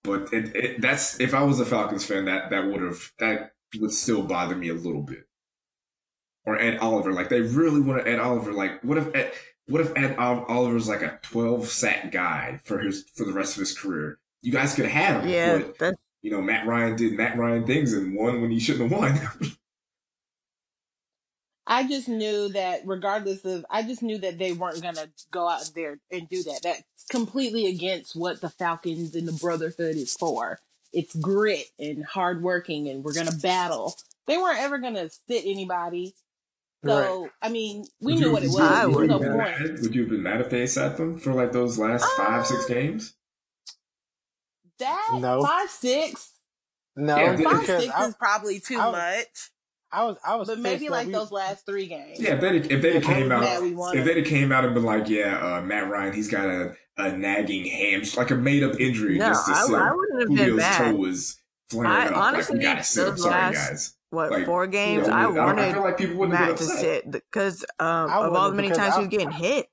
[0.04, 3.54] But it, it, that's if I was a Falcons fan, that that would have that
[3.80, 5.26] would still bother me a little bit.
[6.46, 8.52] Or Ed Oliver, like they really want to Ed Oliver.
[8.52, 9.32] Like, what if Ed,
[9.68, 13.56] what if Ed Ol- Oliver's like a twelve sack guy for his for the rest
[13.56, 14.20] of his career?
[14.42, 17.94] You guys could have him, Yeah, but you know Matt Ryan did Matt Ryan things
[17.94, 19.54] and won when he shouldn't have won.
[21.66, 25.48] I just knew that regardless of, I just knew that they weren't going to go
[25.48, 26.60] out there and do that.
[26.64, 30.60] That's completely against what the Falcons and the Brotherhood is for.
[30.92, 33.96] It's grit and hard working and we're going to battle.
[34.28, 36.14] They weren't ever going to sit anybody.
[36.86, 38.58] So, I mean, we Would knew you- what it was.
[38.58, 39.60] you- I would no you have been point.
[39.72, 39.82] mad?
[39.82, 42.66] Would you have been mad if they sat them for like those last five, six
[42.66, 43.14] Uh, games?
[44.80, 45.44] That No.
[45.46, 46.32] five six,
[46.98, 49.50] no, Yeah, five six I, is probably too I was- much.
[49.94, 52.20] I was, I was, But maybe like we- those last three games.
[52.20, 54.16] Yeah, if they if they If came out was mad, we won if it.
[54.16, 57.66] they came out and been like, yeah, uh, Matt Ryan, he's got a, a nagging
[57.66, 59.28] ham, like a made up injury, no.
[59.30, 60.78] just to I, say I wouldn't have been Julio's mad.
[60.92, 61.38] toe was
[61.70, 62.18] flaring I up.
[62.18, 63.10] honestly we gotta sit him.
[63.12, 63.94] those Sorry, last- guys.
[64.10, 65.08] What Like, four You games?
[65.08, 66.80] know, I I, I wanted feel like people wouldn't have Matt to upset.
[66.80, 69.68] sit because um, of all the many times I- he was getting hit.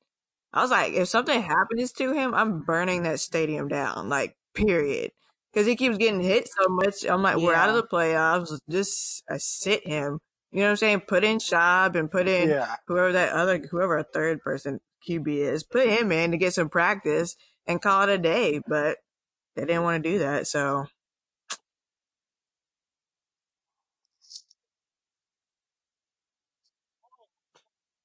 [0.53, 4.09] I was like, if something happens to him, I'm burning that stadium down.
[4.09, 5.13] Like, period.
[5.53, 7.05] Because he keeps getting hit so much.
[7.05, 8.57] I'm like, we're out of the playoffs.
[8.71, 10.21] Just uh, sit him.
[10.53, 11.01] You know what I'm saying?
[11.09, 15.29] Put in Schaub and put in Yeah, whoever that other, whoever a third person QB
[15.29, 17.37] is, put him in to get some practice
[17.67, 18.61] and call it a day.
[18.67, 18.99] But
[19.57, 20.47] they didn't want to do that.
[20.47, 20.87] So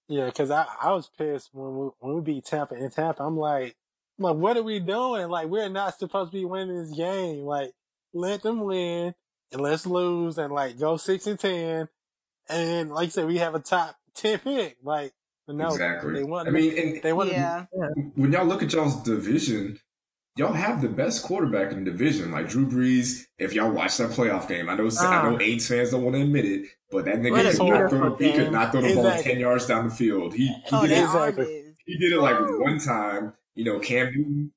[0.08, 3.23] yeah, because I, I was pissed when we when we beat Tampa in Tampa.
[3.23, 3.75] I'm like,
[4.17, 5.28] like, what are we doing?
[5.30, 7.39] Like, we're not supposed to be winning this game.
[7.45, 7.71] Like,
[8.13, 9.13] let them win
[9.51, 11.89] and let's lose and like go six and ten.
[12.49, 14.78] And like I said, we have a top ten pick.
[14.84, 15.13] Like,
[15.47, 16.13] no, exactly.
[16.13, 16.47] they want.
[16.47, 17.32] I mean, and they want.
[17.32, 17.65] Yeah.
[18.15, 19.80] when y'all look at y'all's division,
[20.38, 22.32] y'all have the best quarterback in the division.
[22.32, 25.39] Like Drew Brees, if y'all watch that playoff game, I know I know Ah.
[25.39, 28.32] Aints fans don't want to admit it, but that nigga could not throw the, he
[28.34, 30.34] could not throw the ball ten yards down the field.
[30.34, 31.04] He he Oh, did that it.
[31.04, 31.75] Exactly.
[31.86, 33.34] He did it like one time.
[33.55, 34.51] You know, Cam Newton.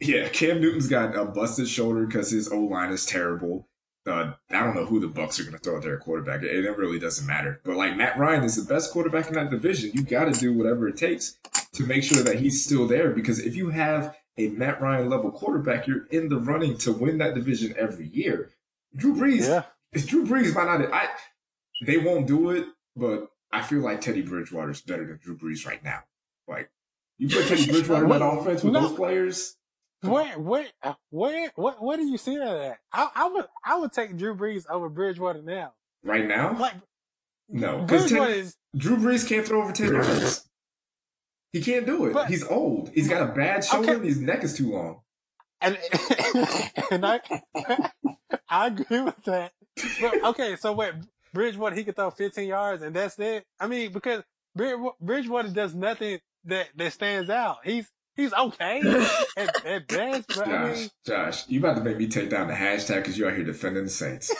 [0.00, 3.68] Yeah, Cam Newton's got a busted shoulder because his O line is terrible.
[4.06, 6.42] Uh, I don't know who the Bucks are going to throw at their quarterback.
[6.42, 7.60] It, it really doesn't matter.
[7.64, 9.92] But like Matt Ryan is the best quarterback in that division.
[9.94, 11.38] You got to do whatever it takes
[11.72, 13.10] to make sure that he's still there.
[13.10, 17.18] Because if you have a Matt Ryan level quarterback, you're in the running to win
[17.18, 18.50] that division every year.
[18.94, 19.62] Drew Brees, Yeah,
[20.06, 20.92] Drew Brees might not.
[20.92, 21.08] I
[21.86, 25.66] they won't do it, but I feel like Teddy Bridgewater is better than Drew Brees
[25.66, 26.04] right now.
[26.46, 26.70] Like
[27.18, 28.80] you put Teddy Bridgewater in that offense with No.
[28.88, 29.56] those players.
[30.02, 30.66] where, where,
[31.10, 32.78] where, what, what do you see that at?
[32.92, 35.72] I, I would, I would take Drew Brees over Bridgewater now.
[36.02, 36.74] Right now, Like,
[37.48, 40.48] no, because Bridgewater is, Drew Brees can't throw over ten yards.
[41.52, 42.12] He can't do it.
[42.12, 42.90] But- He's old.
[42.94, 43.88] He's got a bad shoulder.
[43.90, 43.96] Okay.
[43.96, 45.00] and His neck is too long.
[45.60, 45.78] and,
[46.90, 47.20] and I,
[48.48, 49.52] I agree with that.
[50.00, 50.92] But, okay, so wait,
[51.32, 53.44] Bridgewater, he could throw 15 yards and that's it.
[53.60, 54.22] I mean, because
[54.54, 57.58] Bridgewater does nothing that, that stands out.
[57.64, 58.80] He's, he's okay
[59.36, 62.48] at, at best, but I Josh, mean, Josh, you about to make me take down
[62.48, 64.32] the hashtag because you're out here defending the Saints.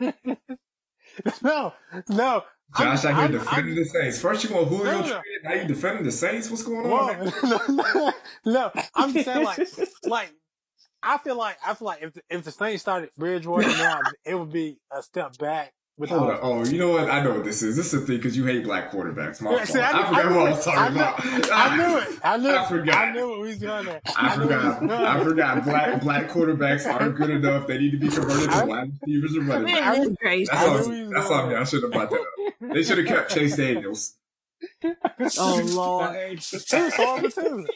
[1.42, 1.72] no,
[2.08, 2.42] no.
[2.76, 4.20] Josh I'm- out here I'm- defending the Saints.
[4.20, 5.02] First you want Julio No, no.
[5.02, 6.50] traded, now you defending the Saints.
[6.50, 7.28] What's going on?
[7.28, 8.10] Whoa,
[8.44, 9.58] no, no, I'm just saying, like,
[10.04, 10.32] like,
[11.02, 14.34] I feel like, I feel like if the, if the Saints started Bridgewater now, it
[14.38, 15.72] would be a step back.
[15.98, 16.38] With Hold on.
[16.42, 17.10] Oh, you know what?
[17.10, 17.76] I know what this is.
[17.76, 19.40] This is the thing because you hate black quarterbacks.
[19.42, 19.68] My Yeah, fault.
[19.68, 21.52] see, I, I forgot I knew what I was talking I knew about.
[21.52, 22.18] I knew it.
[22.22, 22.50] I knew.
[22.56, 22.94] I forgot.
[22.96, 24.00] I knew what we was going there.
[24.16, 25.02] I knew what we was forgot.
[25.18, 25.64] I forgot.
[25.64, 27.66] Black black quarterbacks aren't good enough.
[27.66, 29.98] They need to be converted to I- wide receivers or running backs.
[29.98, 30.48] Man, this crazy.
[30.52, 30.78] That's I all.
[30.88, 31.50] knew he was That's going all.
[31.50, 32.72] Y'all should have brought that up.
[32.74, 34.14] They should have kept Chase Daniels.
[35.38, 36.16] Oh Lord.
[36.50, 37.66] He was horrible too.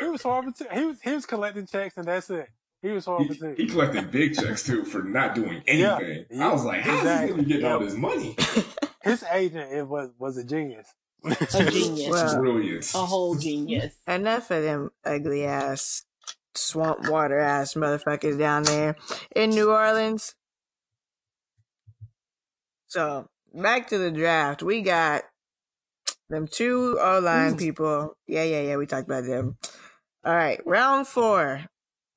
[0.00, 0.66] He was horrible too.
[0.72, 2.48] He was he was collecting checks and that's it.
[2.82, 3.54] He was horrible He, too.
[3.56, 6.26] he collected big checks too for not doing anything.
[6.30, 6.48] Yeah.
[6.48, 7.26] I was like, how's Exactly.
[7.28, 8.36] he gonna getting all this money?
[9.04, 10.92] His agent it was was a genius.
[11.24, 12.08] A genius.
[12.10, 12.92] Well, Brilliant.
[12.94, 13.94] A whole genius.
[14.08, 16.04] enough of them ugly ass
[16.54, 18.96] swamp water ass motherfuckers down there
[19.34, 20.34] in New Orleans.
[22.88, 24.62] So back to the draft.
[24.62, 25.22] We got
[26.28, 28.16] them two O line people.
[28.26, 28.76] Yeah, yeah, yeah.
[28.76, 29.56] We talked about them.
[30.24, 31.64] All right, round four.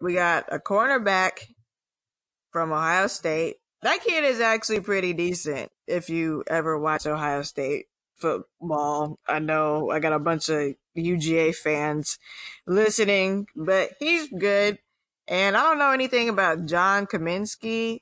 [0.06, 1.40] We got a cornerback
[2.52, 3.56] from Ohio State.
[3.82, 5.72] That kid is actually pretty decent.
[5.88, 11.56] If you ever watch Ohio State football, I know I got a bunch of UGA
[11.56, 12.20] fans
[12.68, 14.78] listening, but he's good.
[15.28, 18.02] And I don't know anything about John Cominsky,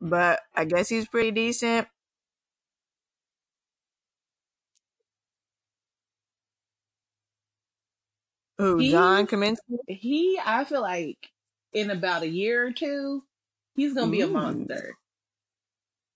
[0.00, 1.86] but I guess he's pretty decent.
[8.58, 9.78] Who, He- John Cominsky?
[9.86, 11.30] He, I feel like
[11.74, 13.22] in about a year or two,
[13.74, 14.32] he's gonna be a mm.
[14.32, 14.96] monster.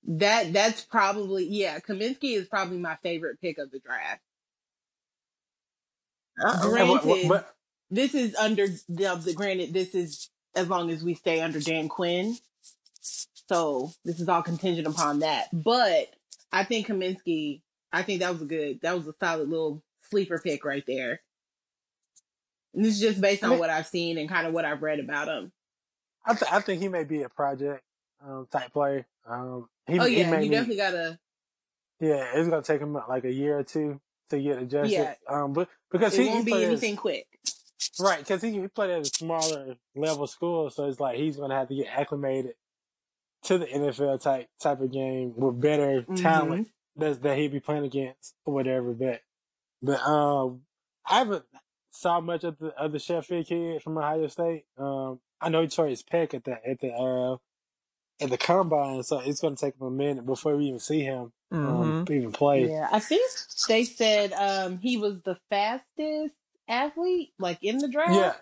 [0.04, 1.80] That that's probably yeah.
[1.80, 4.22] Cominsky is probably my favorite pick of the draft.
[6.42, 6.70] Uh-oh.
[6.70, 6.80] Great.
[6.80, 7.46] And what- what- Granted.
[7.90, 9.72] This is under the, the granted.
[9.72, 12.36] This is as long as we stay under Dan Quinn.
[13.00, 15.48] So this is all contingent upon that.
[15.52, 16.10] But
[16.52, 17.62] I think Cominsky.
[17.90, 18.80] I think that was a good.
[18.82, 21.22] That was a solid little sleeper pick right there.
[22.74, 24.64] And this is just based I on mean- what I've seen and kind of what
[24.64, 25.52] I've read about him.
[26.26, 27.82] I, th- I think he may be a project
[28.22, 29.06] um, type player.
[29.26, 31.18] Um, he, oh he yeah, may you definitely gotta.
[32.00, 34.00] yeah, it's gonna take him like a year or two
[34.30, 34.92] to get adjusted.
[34.92, 35.14] Yeah.
[35.28, 37.26] Um, but because It he, won't he be anything quick.
[37.98, 38.18] right?
[38.18, 41.68] Because he, he played at a smaller level school, so it's like he's gonna have
[41.68, 42.52] to get acclimated
[43.44, 46.14] to the NFL type type of game with better Mm-hmm.
[46.16, 48.92] talent that's that he'd be playing against or whatever.
[48.92, 49.20] But
[49.80, 50.62] but um,
[51.06, 51.44] I haven't
[51.98, 54.64] saw much of the of the Sheffield kid from Ohio State.
[54.78, 57.36] Um, I know he tore his pec at the at the uh
[58.20, 61.32] at the combine, so it's gonna take him a minute before we even see him
[61.52, 62.66] um, even play.
[62.66, 63.28] Yeah, I think
[63.68, 66.34] they said um he was the fastest
[66.68, 68.14] athlete like in the draft.
[68.14, 68.34] Yeah,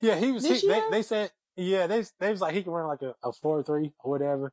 [0.00, 0.16] yeah.
[0.16, 0.44] He was.
[0.44, 0.84] He, they, year?
[0.90, 3.92] they said, yeah, they they was like he can run like a, a four three
[4.02, 4.52] or whatever.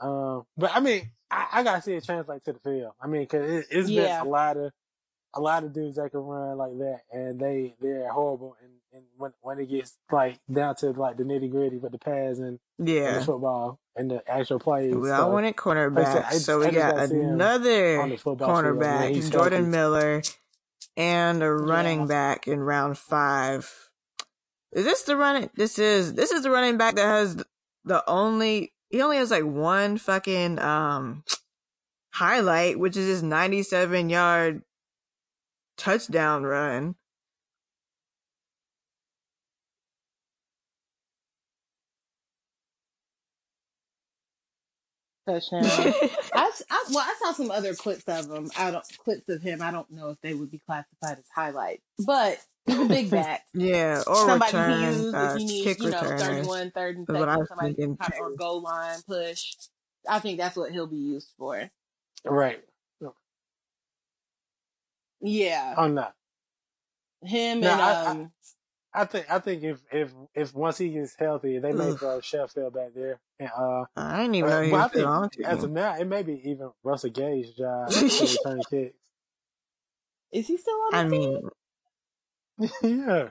[0.00, 2.92] Um, but I mean, I, I gotta see it translate to the field.
[3.00, 4.20] I mean, cause it, it's Yeah.
[4.20, 4.72] been a lot of
[5.34, 8.56] a lot of dudes that can run like that, and they they're horrible.
[8.62, 11.98] And, and when when it gets like down to like the nitty gritty with the
[11.98, 13.20] pads and, and the Yeah.
[13.20, 15.56] football and the actual plays, We so all wanted
[15.94, 18.16] like I said, cornerback, I just, so we got gotta see him another on the
[18.16, 19.70] football field when cornerback, Jordan.
[19.70, 20.22] Miller,
[20.96, 22.06] and a running Yeah.
[22.06, 23.90] back in round five.
[24.72, 25.50] Is this the running?
[25.54, 27.36] This is this is the running back that has
[27.84, 28.72] the only.
[28.88, 31.22] He only has like one fucking um
[32.12, 34.62] highlight, which is his ninety-seven yard
[35.80, 36.94] touchdown run.
[45.26, 45.62] touchdown.
[46.34, 48.50] I, I well, I saw some other clips of him.
[48.58, 49.62] I don't clips of him.
[49.62, 53.42] I don't know if they would be classified as highlights, but he's a big back.
[53.54, 56.18] yeah, or somebody you can return, use uh, if you need, kick you know, returner.
[56.18, 58.36] 31, third and Is what I second, was somebody thinking kind of or too.
[58.36, 59.54] goal line push.
[60.08, 61.68] I think that's what he'll be used for.
[62.24, 62.62] Right?
[65.20, 66.08] Yeah, Oh no,
[67.22, 67.70] him no.
[67.70, 68.32] and I, I um,
[68.92, 72.74] I think I think if if if once he gets healthy, they may throw Sheffield
[72.74, 73.20] back there.
[73.38, 75.66] And, uh, I didn't even uh, know well, I was still on think as to.
[75.66, 78.96] of now, it may be even Russell Gage's job to return kicks.
[80.32, 81.30] is he still on I the team?
[82.58, 83.30] mean, yeah.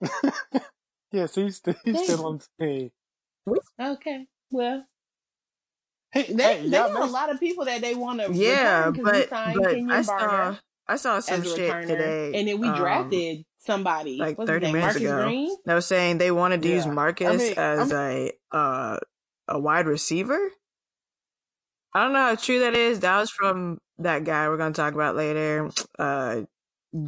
[1.12, 2.90] yes, he's still, he's still on the team.
[3.80, 4.86] Okay, well,
[6.12, 8.92] Hey, they hey, they got a lot of people that they want to yeah, return
[8.92, 10.56] because we but but I saw
[10.88, 12.34] I saw some shit returner, today.
[12.34, 14.18] and then we Um, drafted somebody.
[14.18, 15.22] like What's 30 minutes Marcus ago.
[15.22, 15.56] Green.
[15.66, 16.90] that was saying they wanted to use yeah.
[16.90, 18.98] I Marcus mean, I as mean, a uh
[19.48, 20.50] a wide receiver.
[21.92, 23.00] I don't know how true that is.
[23.00, 25.70] That was from that guy we're gonna talk about later.
[25.98, 26.42] Uh,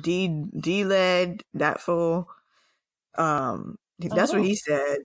[0.00, 2.28] D D led that fool.
[3.16, 4.98] Um, that's what Oh, he said.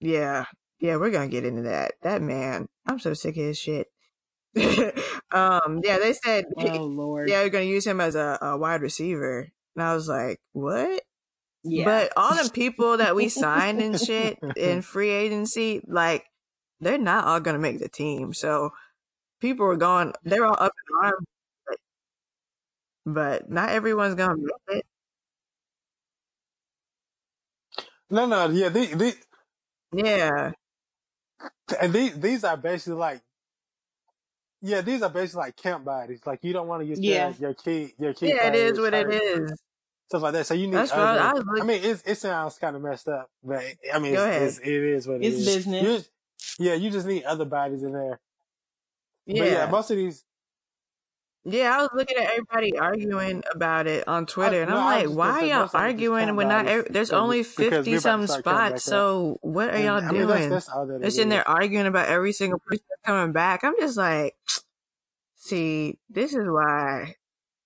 [0.00, 0.44] Yeah,
[0.84, 1.92] yeah, we're gonna get into that.
[2.02, 3.86] That man, I'm so sick of his shit.
[5.32, 7.26] um, yeah, they said, oh Lord.
[7.26, 11.02] yeah, we're gonna use him as a, a wide receiver, and I was like, what?
[11.62, 11.86] Yeah.
[11.86, 16.26] But all the people that we signed and shit in free agency, like,
[16.80, 18.34] they're not all gonna make the team.
[18.34, 18.74] So
[19.40, 21.26] people were going, they're all up in arms,
[21.66, 21.78] but,
[23.06, 24.86] but not everyone's gonna make it.
[28.10, 29.16] no, no, yeah, the, the,
[29.94, 30.52] Yeah,
[31.80, 33.20] and these these are basically like,
[34.62, 36.20] yeah, these are basically like camp bodies.
[36.26, 37.32] Like you don't want to use yeah.
[37.38, 39.52] your your key your key yeah, it is what it is.
[40.08, 40.46] stuff like that.
[40.46, 41.44] So you need That's what I, I other.
[41.60, 44.72] I mean, it's, it sounds kind of messed up, but I mean, it's, it's it
[44.72, 45.46] is what it It's is.
[45.56, 45.82] business.
[45.82, 46.10] Just,
[46.58, 48.20] yeah, you just need other bodies in there.
[49.26, 50.24] But yeah, Yeah, most of these,
[51.44, 51.76] yeah.
[51.78, 55.08] I was looking at everybody arguing about it on I, Twitter, and no, I'm like,
[55.16, 57.92] why are y'all most of them are just arguing when not every, there's only fifty
[57.92, 58.84] we're about to something spots?
[58.84, 60.50] So what are And y'all I mean, that's doing?
[60.50, 63.64] that's all that They're sitting there arguing about every single person coming back.
[63.64, 64.34] I'm just like,
[65.36, 67.16] see, this is why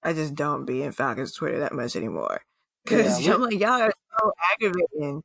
[0.02, 2.42] I just don't be in Falcons Twitter that much anymore.
[2.86, 5.22] Cause we I'm like, y'all are so aggravating.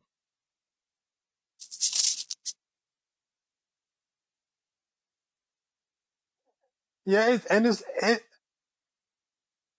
[7.05, 8.23] yeah, it's and it's it,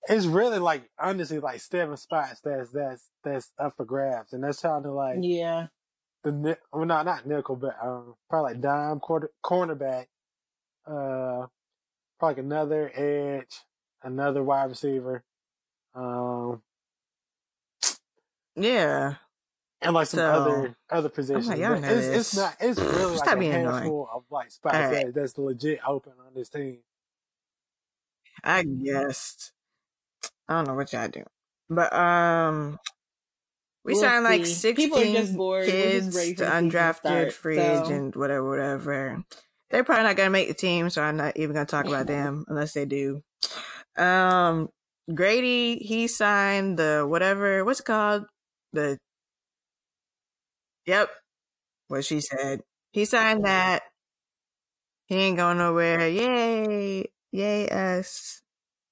[0.08, 4.60] it's really like honestly like seven spots that's that's that's up for grabs, and that's
[4.60, 5.68] trying to like Yeah.
[6.22, 10.06] the well, no, not nickel, but um, probably like dime quarter cornerback,
[10.86, 11.46] uh,
[12.18, 13.62] probably like another edge,
[14.02, 15.24] another wide receiver,
[15.94, 16.62] um,
[18.56, 19.16] Yeah.
[19.82, 21.48] and like some So other other positions.
[21.48, 23.82] like, it's it's not it's really like Stop a being annoying.
[23.82, 24.90] handful of like spots right.
[24.90, 26.82] that that's legit open on this team.
[28.44, 29.53] I guessed.
[30.48, 31.24] I don't know what y'all do.
[31.70, 32.78] But um
[33.84, 34.76] we We'll signed like see.
[34.76, 35.66] People are sixteen bored.
[35.66, 37.32] Kids to undrafted start.
[37.32, 39.24] free So agent, whatever, whatever.
[39.70, 42.44] They're probably not gonna make the team, so I'm not even gonna talk about them
[42.48, 43.22] unless they do.
[43.96, 44.68] Um
[45.14, 48.24] Grady, he signed the whatever what's it called?
[48.72, 48.98] The
[50.86, 51.10] yep,
[51.88, 52.62] what she said.
[52.92, 53.82] He signed that.
[55.06, 56.08] He ain't going nowhere.
[56.08, 57.06] Yay.
[57.32, 58.40] Yay us.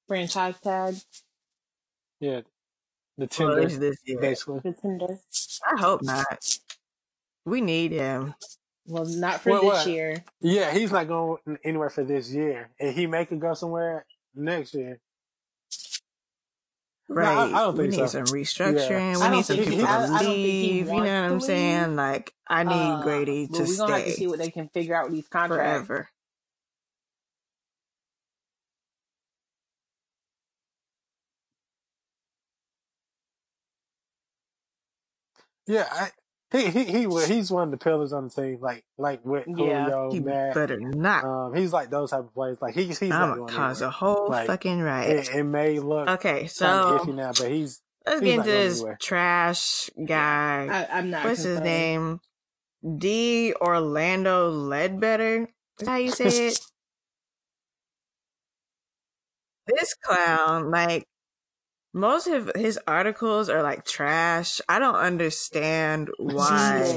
[0.08, 0.96] franchise tag,
[2.22, 2.42] Yeah,
[3.18, 4.20] the Well, at tender least this year.
[4.20, 4.60] basically.
[4.60, 5.18] the tender.
[5.66, 6.58] I hope not.
[7.44, 8.34] We need him.
[8.86, 9.86] Well, not for What this what?
[9.88, 10.24] year.
[10.40, 14.74] Yeah, he's not going anywhere for this year, and he may could go somewhere next
[14.74, 15.00] year.
[17.08, 17.50] No, I, I Right.
[17.50, 18.24] don't We think need so.
[18.24, 19.16] some Yeah, restructuring.
[19.20, 19.76] We I need don't some think he, he.
[19.76, 20.86] he people I, to I don't think he leave.
[20.88, 21.42] You know wants what to I'm leave.
[21.42, 21.96] saying?
[21.96, 24.50] Like, I need Uh, Grady but to we're gonna have to see stay what they
[24.50, 25.88] can figure out with these contracts.
[25.88, 26.08] forever.
[35.66, 35.86] Yeah.
[35.90, 36.10] I,
[36.52, 39.44] he he he wa- he's one of the pillars on the team, like like with
[39.48, 39.84] Yeah.
[39.84, 40.54] Julio, He Matt.
[40.54, 41.24] better not.
[41.24, 42.58] Um, he's like those type of players.
[42.60, 45.28] Like he's he's not I'm going gonna cause a whole Like, fucking riot.
[45.30, 48.58] It, it may look Okay, so iffy now, but he's let's he's get not into
[48.58, 48.98] this anywhere.
[49.00, 50.68] trash guy.
[50.90, 51.24] I, I'm not.
[51.24, 52.20] What's his name?
[52.98, 53.54] D.
[53.58, 55.42] Orlando Ledbetter.
[55.78, 56.60] Is that how you say it?
[59.68, 61.06] this clown, like,
[61.92, 64.60] most of his articles are like trash.
[64.68, 66.88] I don't understand why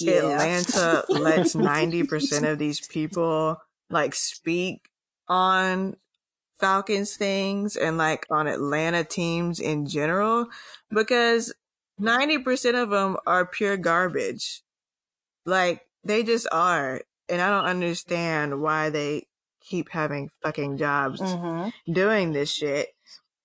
[0.00, 0.12] yeah.
[0.32, 4.88] Atlanta lets 90% of these people like speak
[5.28, 5.96] on
[6.58, 10.46] Falcons things and like on Atlanta teams in general
[10.90, 11.52] because
[12.00, 14.62] 90% of them are pure garbage.
[15.46, 17.02] Like they just are.
[17.28, 19.26] And I don't understand why they
[19.60, 21.72] keep having fucking jobs Mhm.
[21.90, 22.88] doing this shit.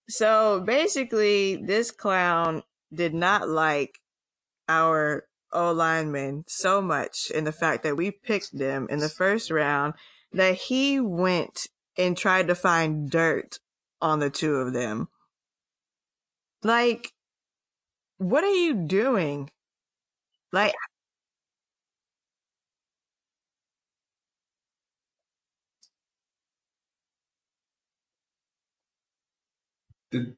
[0.08, 3.99] So basically, this clown did not like
[4.68, 9.49] our O lineman so much in the fact that we picked them in the first
[9.49, 9.93] round
[10.34, 13.60] that he went and tried to find dirt
[14.01, 15.08] on the two of them.
[16.62, 17.14] Like,
[18.18, 19.49] what are you doing?
[20.51, 20.74] Like,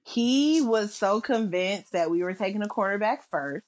[0.05, 3.65] He was so convinced that we were taking a cornerback first.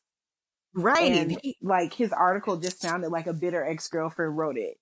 [0.74, 1.12] right.
[1.12, 4.78] And like his article just sounded like a bitter ex girlfriend wrote it.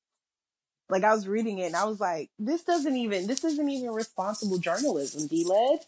[0.90, 3.92] Like I was reading it and I was like, this doesn't even this isn't even
[3.92, 5.80] responsible journalism, D led.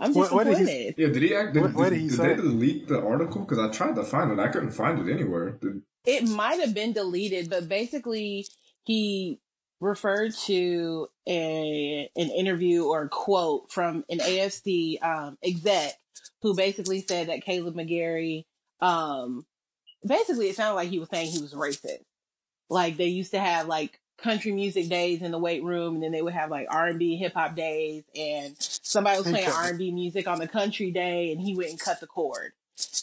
[0.00, 0.94] I'm What- what did he- disappointed.
[0.96, 1.52] yeah, did he act?
[1.54, 2.28] Did, What- what did, did he did say?
[2.28, 3.42] they delete the article?
[3.42, 5.50] Because I tried to find it, I couldn't find it anywhere.
[5.60, 8.46] Did, It might have been deleted, but basically
[8.84, 9.38] he
[9.80, 15.94] referred to a an interview or a quote from an AFC um, exec
[16.42, 18.44] who basically said that Kaleb McGary,
[18.80, 19.44] um,
[20.06, 22.04] basically it sounded like he was saying he was racist.
[22.70, 26.12] Like they used to have like country music days in the weight room, and then
[26.12, 29.68] they would have like R and B hip hop days, and somebody was playing R
[29.70, 32.52] and B music on the country day, and he went and cut the cord.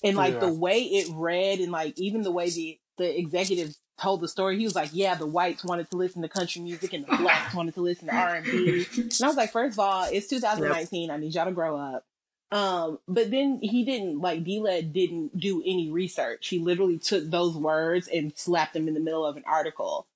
[0.04, 0.40] And like Yeah.
[0.42, 4.58] the way it read, and like even the way the the executive told the story,
[4.58, 7.54] he was like, "Yeah, the whites wanted to listen to country music, and the blacks
[7.54, 10.28] wanted to listen to R and B." And I was like, first of all, it's
[10.28, 11.10] 2019.
[11.12, 12.06] I need y'all to grow up.
[12.52, 16.48] Um, but then he didn't like D-Led didn't do any research.
[16.48, 20.08] He literally took those words and slapped them in the middle of an article.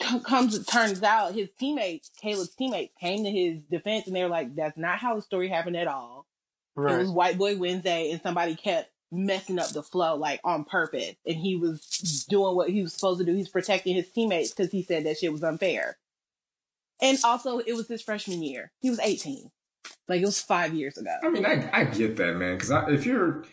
[0.00, 4.22] C- Comes it turns out his teammates, Kaleb's teammates, came to his defense and they
[4.22, 6.26] were like, "That's not how the story happened at all.
[6.76, 11.14] It was White Boy Wednesday, and somebody kept messing up the flow like on purpose,
[11.26, 13.34] and he was doing what he was supposed to do.
[13.34, 15.96] He's protecting his teammates because he said that shit was unfair.
[17.00, 18.72] And also, it was his freshman year.
[18.80, 19.50] He was 18.
[20.08, 21.14] Like it was five years ago.
[21.22, 22.56] I mean, I I get that, man.
[22.56, 23.44] Because if you're,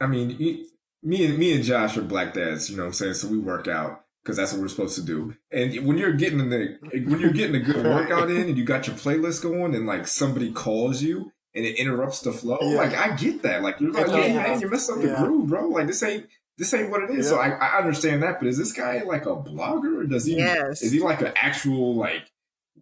[0.00, 0.66] I mean, you,
[1.02, 2.70] me and me and Josh are black dads.
[2.70, 3.14] You know what I'm saying?
[3.14, 5.34] So we work out because that's what we're supposed to do.
[5.50, 8.64] And when you're getting in the when you're getting a good workout in and you
[8.64, 12.76] got your playlist going and like somebody calls you and it interrupts the flow, Yeah.
[12.76, 13.62] like I get that.
[13.62, 15.22] Like you're like, It man, you messed up the Yeah.
[15.24, 15.68] groove, bro.
[15.68, 16.26] Like this ain't
[16.56, 17.28] this ain't what it is.
[17.28, 18.38] So I, I understand that.
[18.40, 20.36] But is this guy like a blogger or does he?
[20.36, 20.82] Yes.
[20.82, 22.30] Is he like an actual like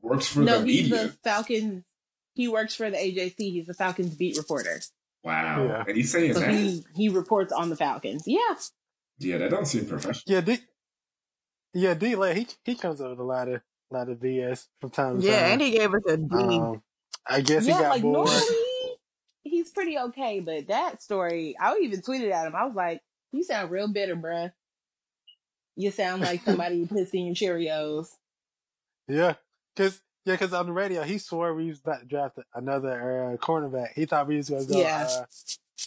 [0.02, 0.82] works for no, the media?
[0.82, 1.06] No, he's media?
[1.08, 1.84] the Falcons.
[2.34, 3.34] He works for the AJC.
[3.38, 4.80] He's the Falcons beat reporter.
[5.24, 5.64] Wow.
[5.64, 5.84] Yeah.
[5.88, 6.50] And he's saying So that.
[6.50, 8.24] he he reports on the Falcons.
[8.26, 8.38] Yeah,
[9.18, 10.22] yeah, that don't seem professional.
[10.34, 10.58] Yeah, D.
[11.74, 12.14] Yeah, D.
[12.14, 13.60] Like, he he comes up with a lot of
[13.90, 15.52] a lot of BS from time to Yeah, time.
[15.52, 16.26] and he gave us a D.
[16.34, 16.82] Um,
[17.28, 17.80] I guess he yeah.
[17.82, 18.28] got Like bored.
[18.28, 18.98] normally
[19.44, 22.54] he's pretty okay, but that story, I even tweeted at him.
[22.56, 23.00] I was like,
[23.32, 24.52] "You sound real bitter, bruh.
[25.76, 28.08] You sound like somebody put in your Cheerios."
[29.08, 29.34] Yeah,
[29.74, 33.36] because yeah, because on the radio he swore we was about to draft another uh,
[33.36, 33.92] cornerback.
[33.94, 35.06] He thought we was going to go Yeah.
[35.08, 35.24] uh,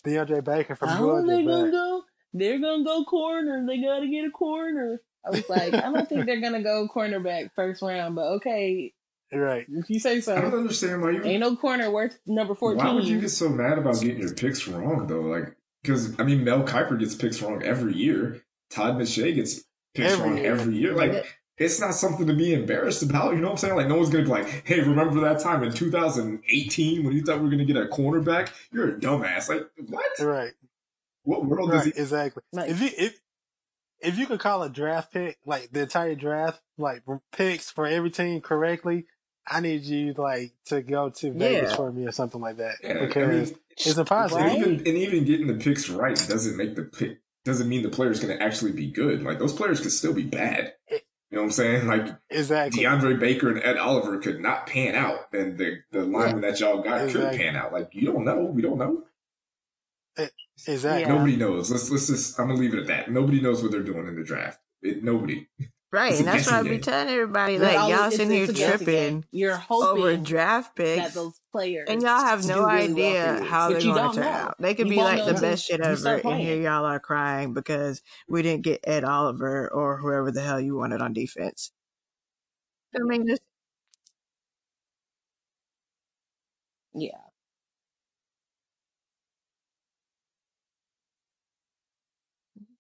[0.06, 1.28] DeAndre Baker from Oh, Georgia.
[1.28, 2.04] they're gonna go.
[2.34, 3.66] They're gonna go corner.
[3.66, 5.02] They gotta get a corner.
[5.26, 8.94] I was like, I don't think they're gonna go cornerback first round, but okay,
[9.32, 9.66] Right.
[9.70, 10.36] if you say so.
[10.36, 12.86] I don't understand why you Ain't no corner worth number fourteen.
[12.86, 15.22] Why would you get so mad about getting your picks wrong though?
[15.22, 18.42] Like, because I mean, Mel Kiper gets picks wrong every year.
[18.70, 19.62] Todd McShay gets
[19.94, 20.52] picks Every wrong year.
[20.52, 20.94] every year.
[20.96, 21.26] Like,
[21.58, 23.34] it's not something to be embarrassed about.
[23.36, 23.76] You know what I'm saying?
[23.76, 27.38] Like, no one's gonna be like, "Hey, remember that time in 2018 when you thought
[27.38, 28.50] we were gonna get a cornerback?
[28.72, 30.20] You're a dumbass." Like, what?
[30.20, 30.54] Right.
[31.24, 31.94] What world does Right.
[31.96, 32.02] he?
[32.02, 32.44] Exactly.
[32.54, 33.20] Like- if you if
[34.02, 37.04] if you could call a draft pick like the entire draft like
[37.34, 39.06] picks for every team correctly,
[39.50, 41.76] I need you like to go to Vegas Yeah.
[41.76, 44.42] for me or something like that Yeah, I because mean, it's impossible.
[44.42, 47.90] and even and even getting the picks right doesn't make the pick doesn't mean the
[47.90, 49.24] player's gonna actually be good.
[49.24, 50.74] Like, those players could still be bad.
[50.90, 51.00] Eh.
[51.32, 51.88] You know what I'm saying?
[51.88, 52.84] Like, Exactly.
[52.84, 56.82] DeAndre Baker and Ed Oliver could not pan out, then the the lineman that y'all
[56.82, 57.72] got could pan out.
[57.72, 59.04] Like you don't know, we don't know.
[60.18, 60.28] Eh,
[60.68, 61.12] exactly.
[61.12, 61.72] Nobody knows.
[61.72, 62.40] Let's let's just.
[62.40, 63.12] I'm gonna leave it at that.
[63.12, 64.60] Nobody knows what they're doing in the draft.
[64.82, 65.48] It, nobody.
[65.92, 67.58] Right, and that's what I guessing be telling everybody.
[67.58, 69.24] They're Like always- y'all it's- sitting here it's a guessing tripping game.
[69.32, 73.44] You're over hoping draft that picks, those players and y'all have no really idea for
[73.44, 73.50] you.
[73.50, 74.30] how they're going to turn know.
[74.30, 74.56] out.
[74.60, 78.04] They could You be like the best shit ever, and here y'all are crying because
[78.28, 81.72] we didn't get Ed Oliver or whoever the hell you wanted on defense.
[82.96, 83.42] I mean, just
[86.94, 87.29] Yeah.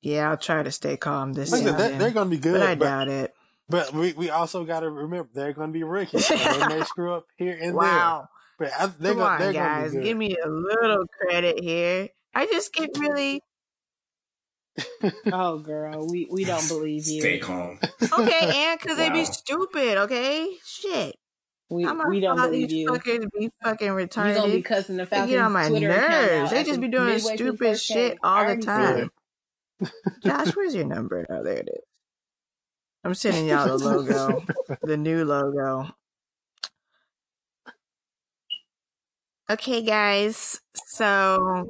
[0.01, 2.41] Yeah, I'll try to stay calm this Like I season, they're, they're going to be
[2.41, 2.59] good.
[2.59, 3.33] but I but, doubt it.
[3.69, 6.29] but we, we also got to remember they're going to be rookies.
[6.29, 8.29] and they may screw up here and Wow.
[8.59, 8.69] there.
[8.69, 9.91] But I, they're Come going on, they're guys.
[9.93, 12.09] to be Give me a little credit here.
[12.35, 13.41] I just get really
[15.31, 17.21] Oh, girl, we we don't believe you.
[17.21, 17.79] Stay calm.
[18.17, 19.97] okay, and because they be stupid.
[20.03, 21.15] Okay, shit.
[21.69, 22.87] We I'm we don't believe these you.
[22.89, 24.65] fuckers be fucking We gonna be retarded.
[24.65, 26.51] cussing the They get on my Twitter nerves.
[26.51, 28.19] They at just be doing midway stupid shit game.
[28.23, 29.11] I all the already see time.
[30.23, 31.25] Josh, where's your number?
[31.29, 31.83] Oh, there it is.
[33.03, 34.43] I'm sending y'all the logo,
[34.83, 35.89] the new logo.
[39.49, 40.59] Okay, guys.
[40.87, 41.69] So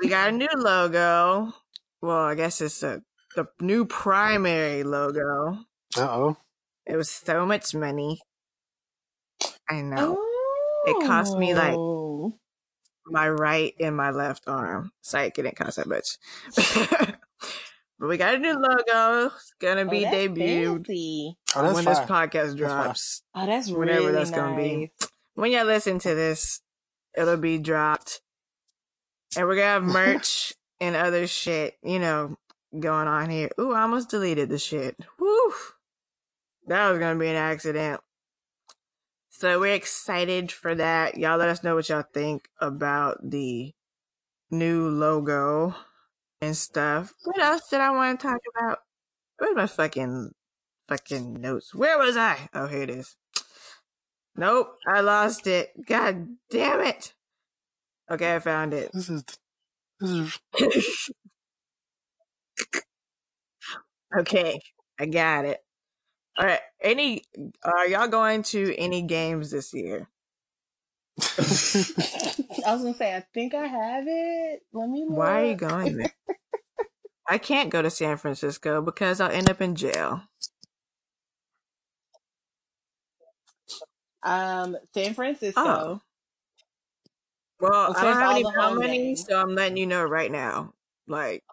[0.00, 1.52] we got a new logo.
[2.00, 3.02] Well, I guess it's a
[3.36, 5.58] the new primary logo.
[5.96, 6.36] Uh oh.
[6.86, 8.20] It was so much money.
[9.68, 10.18] I know.
[10.86, 12.34] It cost me, like, Oh.
[13.06, 14.92] My right and my left arm.
[15.00, 16.18] Psych, it didn't cost that much.
[17.98, 19.34] but we got a new logo.
[19.34, 21.36] It's gonna oh, be oh, debuted fancy.
[21.54, 21.84] Oh, when fine.
[21.84, 22.56] this podcast fine.
[22.56, 23.22] drops.
[23.34, 24.40] Oh, that's Whenever really that's nice.
[24.40, 24.92] gonna be.
[25.34, 26.60] When y'all listen to this,
[27.16, 28.20] it'll be dropped.
[29.36, 32.36] And we're gonna have merch and other shit, you know,
[32.78, 33.50] going on here.
[33.60, 34.96] Ooh, I almost deleted the shit.
[35.18, 35.52] Woo!
[36.66, 38.00] That was gonna be an accident.
[39.40, 41.16] So we're excited for that.
[41.16, 43.72] Y'all let us know what y'all think about the
[44.50, 45.74] new logo
[46.42, 47.14] and stuff.
[47.24, 48.80] What else did I want to talk about?
[49.38, 50.32] Where's my fucking
[50.88, 51.74] fucking notes?
[51.74, 52.50] Where was I?
[52.52, 53.16] Oh, here it is.
[54.36, 55.70] Nope, I lost it.
[55.86, 57.14] God damn it.
[58.10, 58.90] Okay, I found it.
[58.92, 59.24] This is
[60.00, 61.10] this is
[64.18, 64.60] okay,
[64.98, 65.60] I got it.
[66.40, 67.22] All right, any
[67.62, 70.08] are y'all going to any games this year?
[71.20, 71.42] I
[72.72, 74.62] was gonna say, I think I have it.
[74.72, 75.18] Let me look.
[75.18, 76.14] Why are you going there?
[77.28, 80.22] I can't go to San Francisco because I'll end up in jail.
[84.22, 85.60] Um, San Francisco.
[85.62, 86.00] Oh.
[87.60, 90.72] Well, I don't have any money, so I'm letting you know right now.
[91.06, 91.44] Like,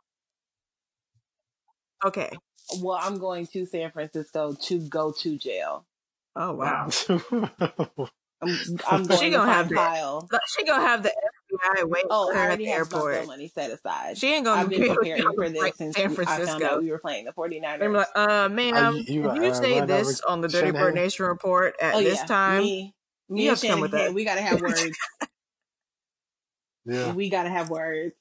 [2.05, 2.29] okay.
[2.81, 5.85] Well, I'm going to San Francisco to go to jail.
[6.35, 6.89] Oh wow.
[7.09, 8.09] Wow.
[8.39, 8.55] I'm
[8.87, 9.93] I'm going She gonna have find that.
[9.95, 10.29] Kyle.
[10.55, 13.27] She gonna have the FBI wait Oh, for her at the have my bill airport.
[13.27, 14.15] money set aside.
[14.19, 16.25] She ain't gonna I've be been able preparing for this like since San we- I
[16.25, 16.79] found out Francisco.
[16.81, 17.81] we were playing the 49ers.
[17.83, 20.93] I'm like, uh, ma'am, you- you, you uh, say this over on the Dirty Bird
[20.93, 22.93] Nation report at oh this yeah, time, me,
[23.29, 24.13] me you and have to come with Shanahan, us.
[24.13, 24.97] we gotta have words.
[26.85, 27.11] yeah.
[27.13, 28.13] we gotta have words.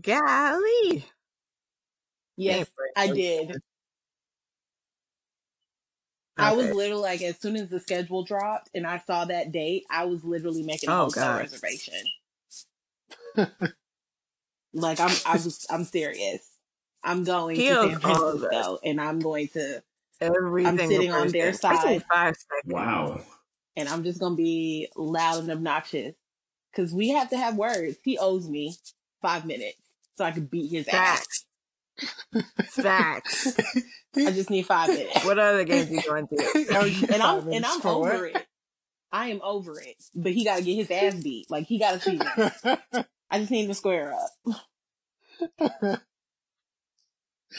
[0.00, 1.04] Golly.
[2.36, 3.16] Yes, Ain't I Frank.
[3.16, 3.62] did.
[6.38, 6.74] I was Okay.
[6.74, 10.22] literally like, as soon as the schedule dropped and I saw that date, I was
[10.24, 11.40] literally making a Oh, hotel God.
[11.40, 11.94] reservation.
[14.72, 16.48] like I'm, I was, I'm serious.
[17.02, 18.50] I'm going He to owes San all of us.
[18.50, 19.82] Francisco, and I'm going to,
[20.20, 21.70] Every I'm single sitting on their person.
[21.70, 22.04] I side.
[22.12, 22.72] five seconds.
[22.72, 23.20] Wow.
[23.76, 26.14] and I'm just gonna be loud and obnoxious
[26.72, 27.98] because we have to have words.
[28.04, 28.76] He owes me
[29.22, 29.78] five minutes
[30.16, 30.94] so I can beat his ass.
[30.94, 31.44] Facts.
[32.68, 33.56] Facts.
[34.26, 36.66] I just need five minutes, What other games you going to?
[36.74, 38.46] Oh, you and I'm and I'm for over it.
[39.12, 41.50] I am over it, but he got to get his ass beat.
[41.50, 42.26] Like he got to see me.
[43.30, 44.30] I just need to square up.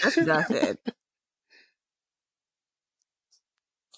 [0.02, 0.78] That's what I said.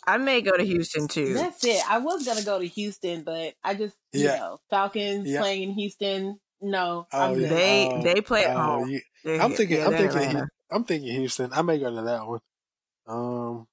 [0.08, 1.36] I may go to Houston too.
[1.36, 1.82] That's it.
[1.90, 4.38] I was gonna go to Houston, but I just you Yeah.
[4.38, 5.40] know Falcons Yeah.
[5.40, 6.40] playing in Houston.
[6.62, 7.50] No, Oh, I'm yeah.
[7.50, 8.90] They Oh, they play at oh, home.
[8.90, 9.78] you- They're I'm here- thinking.
[9.78, 10.18] yeah, I'm thinking.
[10.20, 10.48] Atlanta.
[10.70, 11.52] I'm thinking Houston.
[11.54, 12.40] I may go to that one.
[13.08, 13.68] Um,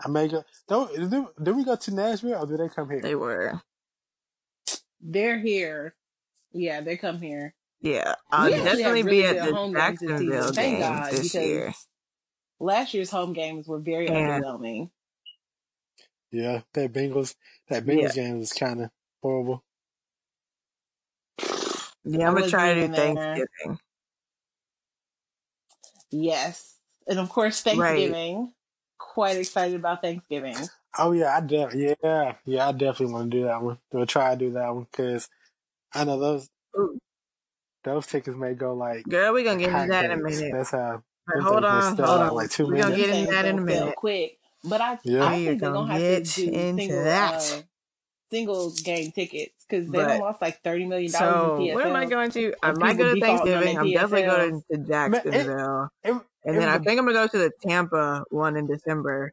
[0.00, 0.44] I may go.
[0.68, 3.00] Don't do, do we go to Nashville or do they come here?
[3.00, 3.60] They were.
[5.00, 5.94] They're here.
[6.52, 7.54] Yeah, they come here.
[7.80, 10.18] Yeah, I'll we definitely have be at the home Jacksonville
[10.48, 10.54] season.
[10.54, 11.72] Thank game God, this year.
[12.58, 14.40] last year's home games were very Yeah.
[14.40, 14.90] underwhelming.
[16.32, 17.34] Yeah, that Bengals.
[17.68, 17.94] That Yeah.
[17.94, 18.90] Bengals game was kind of
[19.22, 19.64] horrible.
[22.04, 23.44] Yeah, I I'm gonna wasn't try to do even there.
[23.44, 23.78] Thanksgiving.
[26.10, 28.16] Yes, and of course Right.
[28.16, 28.52] Thanksgiving.
[28.98, 30.56] Quite excited about Thanksgiving.
[30.98, 33.78] Oh yeah, I definitely yeah yeah I definitely want to do that one.
[33.92, 35.28] We'll try to do that one because
[35.94, 36.98] I know those Ooh.
[37.84, 40.22] those tickets may go like Girl, we're gonna get into that in a hotcakes.
[40.22, 40.52] minute.
[40.52, 41.02] That's how.
[41.26, 42.34] But them hold things on, sell hold out on.
[42.34, 42.96] Like two We're gonna minutes.
[42.96, 43.96] get into Things that in a gonna sell minute.
[43.96, 44.38] quick.
[44.64, 45.26] But I, Yeah.
[45.26, 47.36] I We are think they're gonna gonna have get to do into single that.
[47.36, 47.62] uh,
[48.30, 51.74] single game tickets because they But- lost like thirty million dollars So in PSL.
[51.74, 52.54] what am I going to?
[52.62, 53.78] I And might go to Thanksgiving.
[53.78, 57.38] I'm definitely going to Jacksonville, It, and it then I think I'm gonna go to
[57.38, 59.32] the Tampa one in December.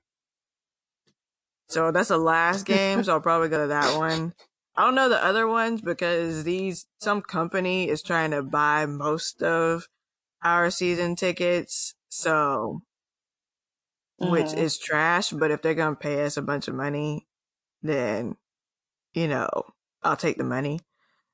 [1.68, 3.04] So that's the last game.
[3.04, 4.34] so I'll probably go to that one.
[4.76, 9.42] I don't know the other ones because these some company is trying to buy most
[9.42, 9.88] of
[10.44, 11.96] our season tickets.
[12.10, 12.82] So
[14.18, 14.58] which Mhm.
[14.58, 15.32] is trash.
[15.32, 17.26] But if they're gonna pay us a bunch of money,
[17.82, 18.36] then
[19.14, 19.50] you know
[20.06, 20.80] I'll take the money.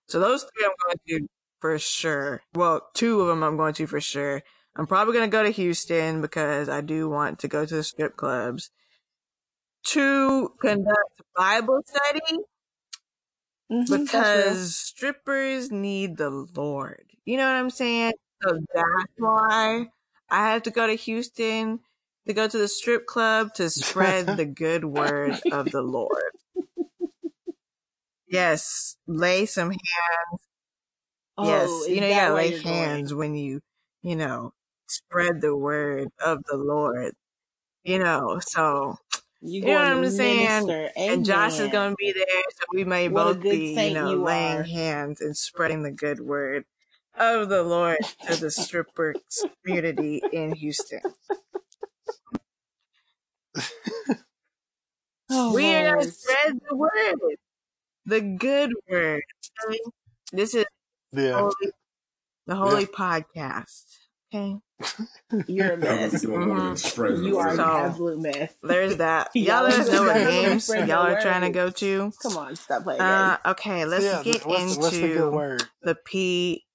[0.08, 1.28] So those three I'm going to
[1.60, 2.42] for sure.
[2.54, 4.44] Well, two of them I'm going to for sure.
[4.76, 8.18] I'm probably gonna go to Houston because I do want to go to the strip
[8.18, 8.72] clubs
[9.86, 12.40] to conduct Bible study
[13.72, 17.06] Mhm, because strippers need the Lord.
[17.26, 18.14] You know what I'm saying?
[18.44, 19.88] So that's why
[20.30, 21.80] I have to go to Houston
[22.28, 26.32] to go to the strip club to spread the good word of the Lord.
[28.32, 29.82] Yes, lay some hands.
[31.38, 33.02] Oh, yes, you know, you gotta lay you're going?
[33.02, 33.62] hands when you,
[34.04, 34.54] you know,
[34.88, 37.14] spread the word of the Lord.
[37.86, 38.96] You know, so
[39.42, 40.74] You You know what I'm saying?
[40.74, 40.92] minister?
[40.96, 44.26] and Josh is gonna be there, so we may What both be, you know, you
[44.26, 44.66] laying are.
[44.66, 46.66] hands and spreading the good word
[47.18, 49.18] of the Lord to the stripper
[49.64, 51.02] community in Houston.
[55.32, 57.38] Oh, We are gonna spread the word,
[58.12, 59.24] the good word.
[59.68, 59.80] okay?
[60.34, 60.66] This is
[61.14, 61.34] yeah.
[61.40, 61.72] holy,
[62.46, 63.86] the holy podcast.
[64.34, 64.56] Okay,
[65.48, 66.22] You're a I'm mess.
[66.22, 67.56] doing more than spreading You are an.
[67.58, 68.54] So- absolute mess.
[68.64, 69.30] there's that.
[69.36, 72.14] Y'all Y'all let us know what y'all games y'all are trying to go to.
[72.22, 75.96] Come on, stop playing Uh, okay, let's yeah, get what's, the- what's the into the
[76.06, 76.66] P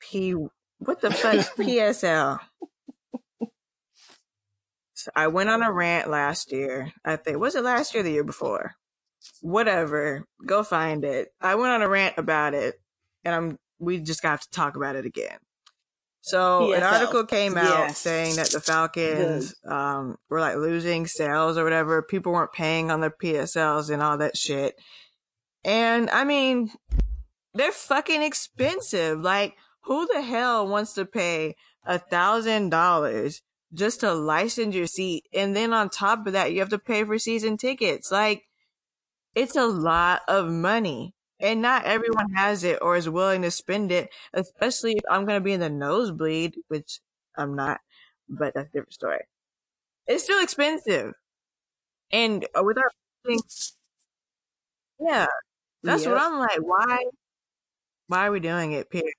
[0.00, 0.34] P
[0.78, 2.38] what the fuck PSL.
[4.94, 6.92] So I went on a rant last year.
[7.04, 8.76] I think was it last year or the year before?
[9.40, 10.26] Whatever.
[10.46, 11.28] Go find it.
[11.40, 12.74] I went on a rant about it
[13.24, 15.38] and I'm we just got to talk about it again.
[16.20, 17.98] So an article came out Yes.
[17.98, 22.00] saying that the Falcons um were like losing sales or whatever.
[22.02, 24.74] People weren't paying on their PSLs and all that shit.
[25.64, 26.70] And I mean,
[27.54, 29.20] they're fucking expensive.
[29.20, 33.42] Like, who the hell wants to pay a thousand dollars
[33.74, 35.24] just to license your seat?
[35.34, 38.10] And then on top of that, you have to pay for season tickets.
[38.10, 38.44] Like,
[39.34, 41.14] it's a lot of money.
[41.40, 45.40] And not everyone has it or is willing to spend it, especially if I'm going
[45.40, 47.00] to be in the nosebleed, which
[47.36, 47.80] I'm not,
[48.28, 49.22] but that's a different story.
[50.06, 51.14] It's still expensive.
[52.12, 52.92] And uh, without,
[55.00, 55.26] yeah,
[55.84, 56.58] that's what I'm like.
[56.60, 56.98] Why?
[58.06, 58.90] Why are we doing it?
[58.90, 59.14] Period.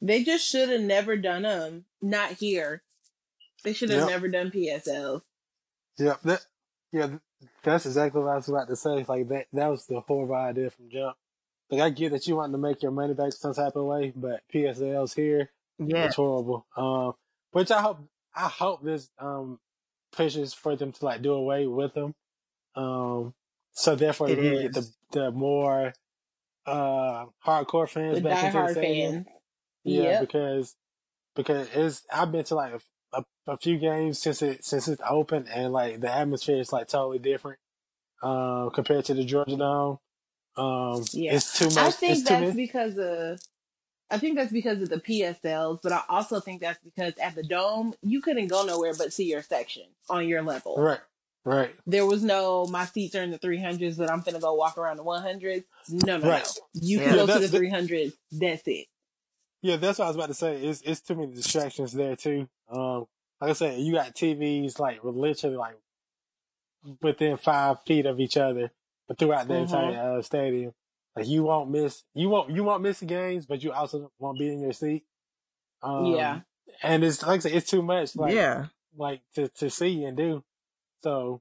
[0.00, 1.84] They just should have never done them.
[2.00, 2.82] Not here.
[3.64, 4.08] They should have Yep.
[4.08, 5.22] never done PSL.
[5.98, 6.40] Yeah, that,
[6.92, 7.18] yeah,
[7.64, 9.04] that's exactly what I was about to say.
[9.08, 11.16] Like that, that was the horrible idea from jump.
[11.70, 14.12] Like I get that you want to make your money back some type of way,
[14.14, 15.50] but PSL's here.
[15.78, 16.04] Yeah.
[16.06, 16.66] It's horrible.
[16.76, 17.14] Um,
[17.52, 17.98] which I hope,
[18.34, 19.58] I hope this um
[20.12, 22.14] pushes for them to like do away with them.
[22.74, 23.34] Um,
[23.72, 25.92] so therefore It you get the the more
[26.66, 29.26] uh hardcore fans The back into the diehard fans.
[29.84, 30.20] Yeah, Yep.
[30.20, 30.76] because
[31.38, 32.80] because it's I've been to like a,
[33.20, 36.88] a, a few games since it since it's open, and like the atmosphere is like
[36.88, 37.58] totally different
[38.22, 39.98] um, compared to the Georgia Dome.
[40.56, 41.34] Um, Yeah.
[41.36, 41.78] it's too much.
[41.78, 42.52] I think that's many.
[42.66, 43.40] because of
[44.10, 47.42] I think that's because of the PSLs, but I also think that's because at the
[47.44, 50.76] dome you couldn't go nowhere but see your section on your level.
[50.78, 51.00] Right,
[51.44, 54.54] right, There was no my seats are in the three hundreds, but I'm gonna go
[54.54, 55.64] walk around the one hundreds.
[55.88, 56.42] No, no, Right.
[56.74, 56.80] no.
[56.82, 57.04] You Yeah.
[57.04, 58.16] can go Yeah, to the that- that- three hundreds.
[58.32, 58.86] That's it.
[59.62, 59.76] Yeah.
[59.76, 60.56] That's what I was about to say.
[60.64, 62.48] It's it's too many distractions there too.
[62.70, 63.06] Um,
[63.40, 65.76] like I said, you got TVs like literally like
[67.02, 68.70] within five feet of each other,
[69.06, 69.62] but throughout the Mhm.
[69.62, 70.72] entire uh, stadium.
[71.16, 74.38] Like you won't miss, you won't you won't miss the games, but you also won't
[74.38, 75.04] be in your seat.
[75.82, 76.40] Um, Yeah.
[76.82, 78.14] and it's like I said, it's too much.
[78.16, 78.66] Like yeah.
[78.96, 80.44] like to, to see and do.
[81.02, 81.40] So,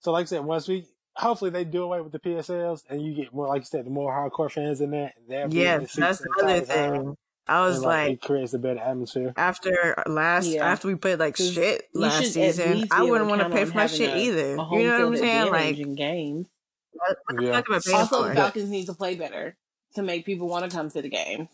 [0.00, 3.14] so like I said, once we hopefully they do away with the PSLs and you
[3.14, 5.12] get more, like you said, the more hardcore fans in there.
[5.16, 5.92] and they'll be in the Yes.
[5.94, 6.64] That's the other time,
[7.04, 7.16] thing.
[7.48, 9.32] I was and, like, it creates a better atmosphere.
[9.36, 10.64] after last, Yeah.
[10.70, 13.86] after we played like 'Cause shit last season, I wouldn't want to pay for my
[13.86, 14.40] shit a, either.
[14.54, 15.50] a You know what I'm saying?
[15.52, 16.46] Like, in games.
[16.92, 17.58] What, what yeah.
[17.58, 18.34] I paying Also, the for?
[18.34, 19.56] Falcons need to play better
[19.94, 21.48] to make people want to come to the game.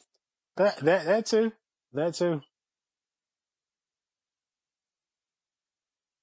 [0.57, 1.53] That that that too,
[1.93, 2.43] that too.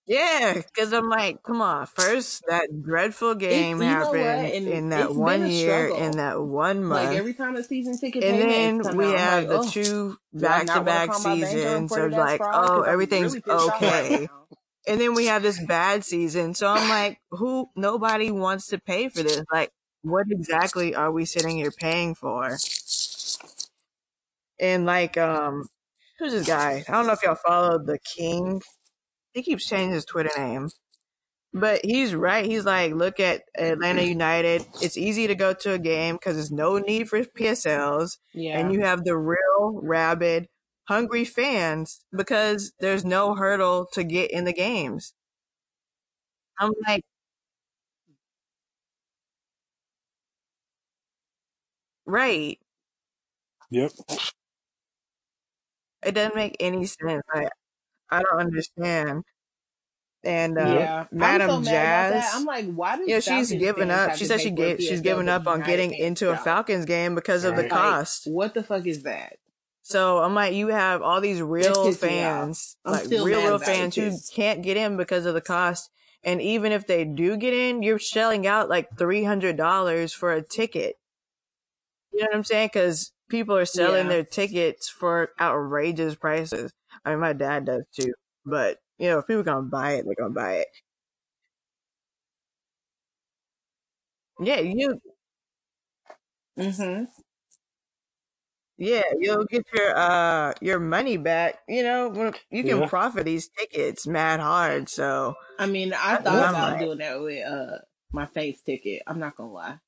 [0.07, 1.87] Yeah, because I'm like, come on.
[1.87, 3.87] First, that dreadful game what?
[3.87, 6.05] happened And in that one year, struggle.
[6.05, 7.09] in that one month.
[7.09, 10.61] Like every time a season ticket and then we out, have like, the two back
[10.61, 13.33] to not want to back call my bank and seasons report of like, oh, everything's
[13.33, 14.27] really right okay.
[14.87, 16.53] And then we have this bad season.
[16.53, 19.43] So I'm like, who, nobody wants to pay for this.
[19.51, 19.71] Like,
[20.03, 22.57] what exactly are we sitting here paying for?
[24.59, 25.67] And like, um,
[26.19, 26.83] who's this guy?
[26.87, 28.61] I don't know if y'all follow the King.
[29.35, 30.69] He keeps changing his Twitter name.
[31.53, 32.45] But he's right.
[32.45, 34.65] He's like, look at Atlanta United.
[34.81, 38.17] It's easy to go to a game because there's no need for PSLs.
[38.33, 38.59] Yeah.
[38.59, 40.47] And you have the real, rabid,
[40.85, 45.13] hungry fans because there's no hurdle to get in the games.
[46.59, 47.03] I'm like,
[52.05, 52.59] right.
[53.71, 53.91] Yep.
[56.05, 57.23] It doesn't make any sense.
[57.33, 57.49] I,
[58.09, 59.23] I don't understand.
[60.23, 61.05] And uh, yeah.
[61.11, 62.23] Madam I'm so mad about that.
[62.23, 64.15] Jazz, I'm like, why you know, she's giving up.
[64.15, 66.37] She said she gave she's giving up on getting into a?
[66.37, 68.27] Falcons game because of the cost.
[68.27, 69.37] what the fuck is that?
[69.83, 72.47] So I'm like, you have all these real pissed me off.
[72.47, 75.91] fans, like real, real fans who can't get in because of the cost.
[76.23, 80.33] And even if they do get in, you're shelling out like three hundred dollars for
[80.33, 80.95] a ticket.
[82.11, 82.69] You know what I'm saying?
[82.73, 84.09] Because people are selling Yeah.
[84.09, 86.71] their tickets for outrageous prices.
[87.03, 88.13] I mean, my dad does too.
[88.45, 90.67] But you know, if people gonna buy it, they're gonna buy it.
[94.39, 94.99] Yeah, you.
[96.57, 97.05] Mm-hmm.
[98.77, 101.59] Yeah, you'll get your uh your money back.
[101.67, 102.87] You know, when you can Yeah.
[102.87, 104.89] profit these tickets mad hard.
[104.89, 106.79] So I mean, I thought I'm about like.
[106.79, 107.77] doing that with uh
[108.11, 109.03] my face ticket.
[109.07, 109.79] I'm not gonna lie.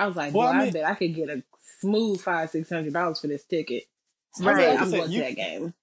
[0.00, 1.42] I was like, Well, boy, I I, mean- bet I could get a
[1.80, 3.84] smooth five, six hundred dollars for this ticket.
[4.40, 4.68] I Right.
[4.68, 5.74] I I'm going you- to that game.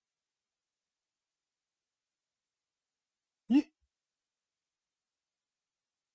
[3.50, 3.64] You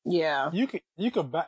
[0.05, 0.51] Yeah.
[0.53, 1.47] you could you could buy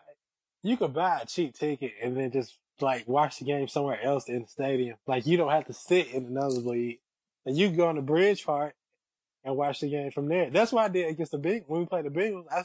[0.62, 4.28] you could buy a cheap ticket and then just like watch the game somewhere else
[4.28, 4.96] in the stadium.
[5.07, 6.98] Like you don't have to sit in another nosebleed.
[7.46, 8.74] And you can go on the bridge part
[9.44, 10.48] and watch the game from there.
[10.50, 12.46] That's what I did against the big when we played the Bengals.
[12.50, 12.62] I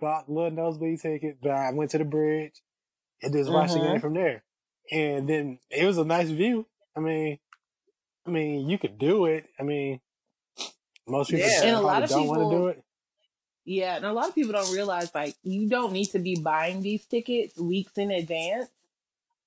[0.00, 2.62] bought a little nosebleed ticket, but I went to the bridge
[3.22, 3.92] and just watched the Mhm.
[3.92, 4.44] game from there.
[4.90, 6.66] And then it was a nice view.
[6.96, 7.38] I mean,
[8.26, 9.48] I mean, you could do it.
[9.58, 10.00] I mean,
[11.06, 11.62] most people Yeah.
[11.64, 12.82] And a lot of don't want to do it.
[13.64, 16.82] Yeah, and a lot of people don't realize like you don't need to be buying
[16.82, 18.70] these tickets weeks in advance.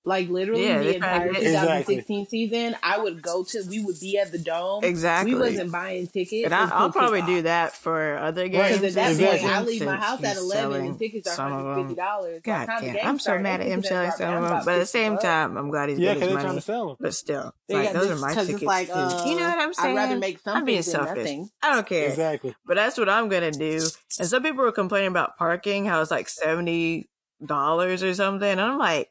[0.05, 3.63] Like literally Yeah, the they try to entire get- 2016 season, I would go to.
[3.69, 4.83] We would be at the dome.
[4.85, 5.33] exactly.
[5.33, 6.45] We wasn't buying tickets.
[6.45, 8.79] and I, i'll probably do that for other games.
[8.79, 9.39] Because at that Exactly.
[9.39, 11.95] point, I season, leave my house at 11 selling and tickets are some of them.
[11.95, 11.97] $150.
[11.97, 14.85] By God damn, I'm so mad at him selling some of them, but at the
[14.85, 15.23] same bucks.
[15.25, 16.57] time, I'm glad he's Yeah, getting his they're trying money.
[16.59, 16.97] to sell them.
[17.01, 18.93] But still, Yeah, like those are my tickets like, too.
[18.93, 19.97] uh, you know what I'm saying?
[19.97, 21.39] I'd rather make I'm being selfish.
[21.61, 22.07] I don't care.
[22.07, 22.55] Exactly.
[22.65, 23.81] But that's what I'm gonna do.
[24.17, 27.09] And some people were complaining about parking, how it's like seventy
[27.45, 28.49] dollars or something.
[28.49, 29.09] And I'm like,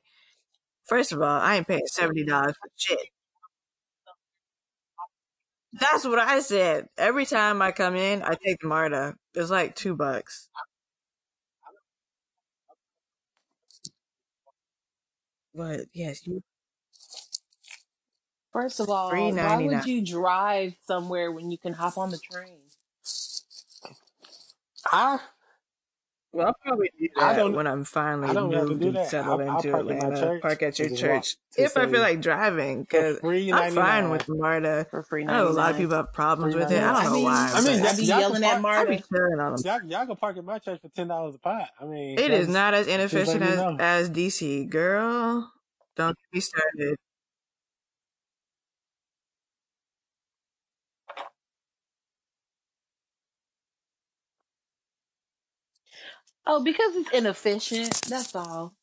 [0.89, 3.09] first of all, I ain't paying seventy dollars for shit.
[5.73, 6.89] That's what I said.
[6.97, 9.15] Every time I come in, I take the Marta.
[9.35, 10.49] It's like two bucks.
[15.55, 16.43] But yes, you
[18.53, 22.19] First of all, Three why would you drive somewhere when you can hop on the
[22.19, 22.61] train?
[24.87, 25.21] I
[26.39, 28.89] Well, I'll probably do I that don't- when I'm finally I don't to moved do
[28.97, 30.21] and settled I'll- I'll into park at Atlanta.
[30.21, 32.87] church Park at your and just walk church if I feel like driving.
[32.87, 34.87] Cause free I'm ninety fine with Marta.
[34.91, 36.79] For free I know a lot of people have problems with it.
[36.81, 37.51] I don't I know mean, why.
[37.53, 38.91] I mean, but I be y'all can yelling at park- I Marta.
[38.91, 39.63] be chilling on them.
[39.65, 41.69] Y'all, y'all can park at my church for ten dollars a pop.
[41.81, 45.51] I mean, It is not as inefficient as, as DC, girl.
[45.97, 46.97] Don't get me started.
[56.49, 58.01] Oh, because it's inefficient.
[58.09, 58.75] That's all.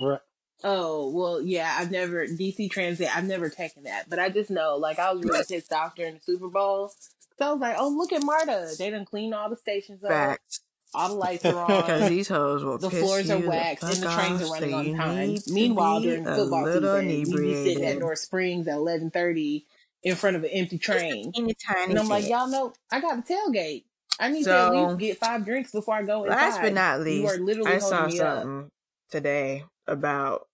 [0.00, 0.20] Right.
[0.62, 4.08] Oh, well, yeah, I've never, DC Transit, I've never taken that.
[4.08, 6.90] But I just know, like, I was really pissed off during the Super Bowl.
[7.38, 8.70] So I was like, oh, look at Marta.
[8.78, 10.10] They done clean all the stations up.
[10.10, 10.60] Facts.
[10.94, 13.82] All the lights are Because these hoes will The piss floors are you the waxed
[13.82, 15.16] and the fuck trains off, are running so on you time.
[15.16, 17.98] need to Meanwhile, be during a football little season, we be sitting at inebriated.
[17.98, 19.66] North Springs at 1130
[20.04, 21.32] in front of an empty train.
[21.32, 23.84] Teeny tiny And I'm like, y'all know, I got a tailgate.
[24.20, 26.36] I need to at least get five drinks before I go inside.
[26.36, 28.38] Last but not You least, are literally I saw me up.
[28.38, 28.70] something
[29.10, 30.46] today about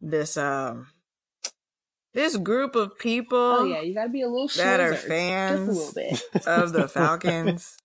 [0.00, 0.88] this um
[2.14, 4.94] this group of people Oh yeah, you gotta be a little that are.
[4.94, 5.94] Fans
[6.46, 7.76] of the Falcons.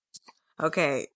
[0.62, 1.08] okay.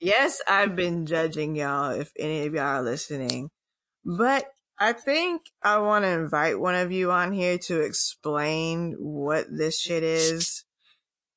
[0.00, 3.50] Yes, I've been judging y'all if any of y'all are listening.
[4.04, 4.46] But
[4.78, 9.78] I think I want to invite one of you on here to explain what this
[9.78, 10.64] shit is.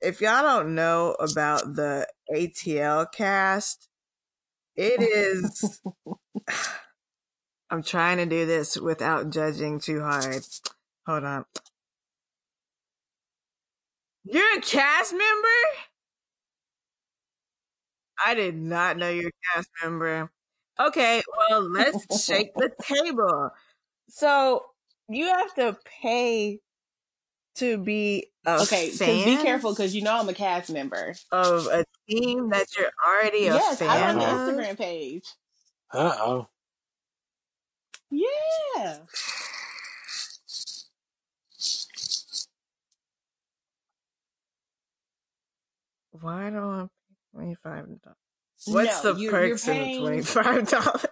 [0.02, 3.88] if y'all don't know about the ATL cast,
[4.76, 5.82] it is.
[7.70, 10.44] I'm trying to do this without judging too hard.
[11.08, 11.46] Hold on.
[14.24, 15.48] You're a cast member?
[18.26, 20.32] I did not know you're a cast member.
[20.80, 23.52] Okay, well, let's shake the table.
[24.10, 24.66] So
[25.10, 26.60] you have to pay
[27.56, 31.16] to be a Okay, because fan be careful because you know I'm a cast member.
[31.32, 34.52] of a team that you're already a Yes, I fan run the?
[34.52, 35.24] Instagram page.
[35.94, 36.48] Uh oh.
[38.12, 39.00] Yeah.
[46.12, 48.18] Why don't I pay twenty five dollars?
[48.66, 50.02] What's no, the you, perks you're of the paying.
[50.02, 51.06] twenty five dollars?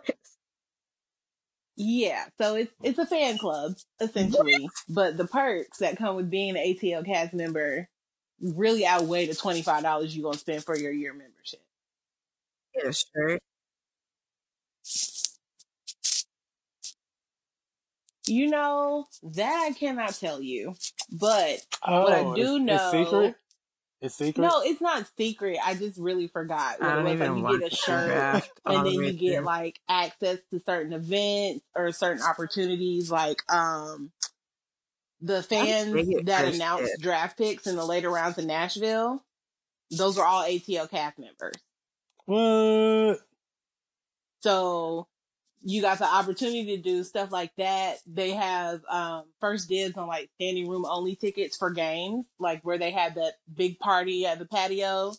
[1.76, 6.51] Yeah, so it's it's a fan club essentially, but the perks that come with being
[6.51, 7.89] an ATL cast member
[8.41, 11.62] really outweigh the twenty five dollars you're gonna spend for your year membership.
[12.76, 13.41] Get a shirt.
[18.28, 20.76] You know that I cannot tell you,
[21.12, 23.34] but Oh, what I do it's, know,
[24.04, 24.43] it's secret.
[24.43, 25.58] No, it's not secret.
[25.66, 27.14] I just really forgot what I it don't was.
[27.14, 29.45] even Like you get a shirt, draft and then you get through.
[29.45, 34.12] like access to certain events or certain opportunities, like um
[35.22, 39.24] the fans that first announce draft picks in the later rounds in Nashville.
[39.91, 41.56] Those are all ATL cast members.
[42.26, 43.20] What?
[44.41, 45.08] So
[45.66, 47.97] you got the opportunity to do stuff like that.
[48.05, 52.78] They have um, first dibs on like standing room only tickets for games, like where
[52.78, 55.14] they had that big party at the patio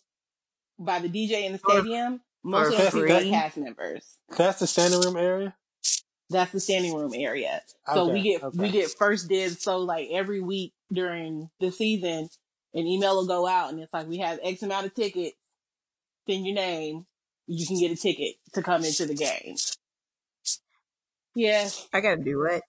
[0.79, 2.21] by the DJ in the For- stadium.
[2.47, 4.19] Most of for those people are cast members.
[4.37, 5.55] That's the standing room area.
[6.29, 7.63] That's the standing room area.
[7.95, 8.59] So Okay, we get okay.
[8.59, 9.63] we get first dibs.
[9.63, 12.29] So like every week during the season,
[12.75, 15.37] an email will go out and it's like we have X amount of tickets.
[16.29, 17.07] Send your name.
[17.47, 19.57] You can get a ticket to come into the game.
[21.35, 22.63] Yeah, I gotta do what?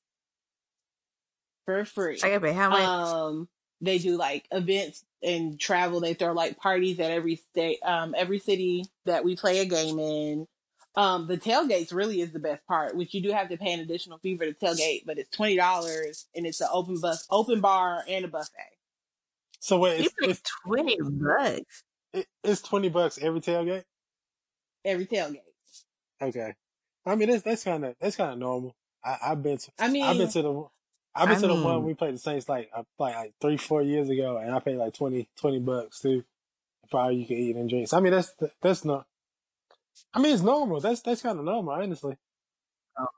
[1.66, 2.20] for free.
[2.24, 2.82] I gotta pay how much?
[2.82, 3.50] Um,
[3.82, 6.00] they do like events and travel.
[6.00, 10.00] They throw like parties at every state, um, every city that we play a game
[10.00, 10.48] in.
[10.96, 13.82] Um, the tailgates really is the best part, which you do have to pay an
[13.82, 17.60] additional fee for the tailgate, but it's twenty dollars and it's an open bus, open
[17.60, 18.78] bar and a buffet.
[19.60, 21.84] So wait, you it's, pay it's twenty bucks.
[22.14, 23.84] it, it's twenty bucks every tailgate.
[24.86, 25.40] Every tailgate.
[26.22, 26.54] Okay.
[27.06, 28.76] I mean that's that's kind of that's kind of normal.
[29.04, 30.64] I, I've been to I mean, I've been to the
[31.16, 33.34] I've been I to the mean- one we played the Saints like uh, like, like
[33.40, 36.24] three four years ago, and I paid like 20, 20 bucks too
[36.90, 37.94] for all you can eat and drinks.
[37.94, 39.06] I mean that's that's not.
[40.14, 40.80] I mean it's normal.
[40.82, 42.18] That's that's kind of normal, honestly.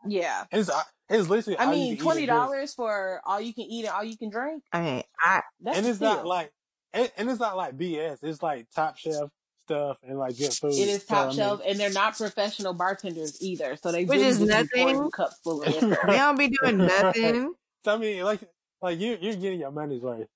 [0.07, 0.45] yeah.
[0.51, 1.57] It's uh, it's literally.
[1.57, 4.17] I all you mean, can twenty dollars for all you can eat and all you
[4.17, 4.63] can drink.
[4.73, 6.13] I mean, I That's and it's still.
[6.13, 6.51] not like
[6.93, 8.19] and, and it's not like BS.
[8.23, 9.31] It's like top shelf
[9.67, 10.73] stuff and like good food.
[10.73, 13.75] It is So, top I mean, shelf, and they're not professional bartenders either.
[13.77, 15.03] So they Which is just be pouring nothing.
[15.03, 15.97] you cups full of liquor.
[16.07, 17.53] they don't be doing nothing.
[17.85, 18.41] So, I mean, like
[18.81, 20.27] like you you're getting your money's worth.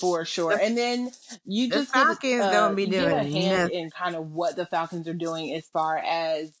[0.00, 0.56] for sure.
[0.56, 1.10] And then
[1.44, 3.84] you the just get, Falcons uh, don't be you get a doing hand nothing.
[3.84, 6.52] in kind of what the Falcons are doing as far as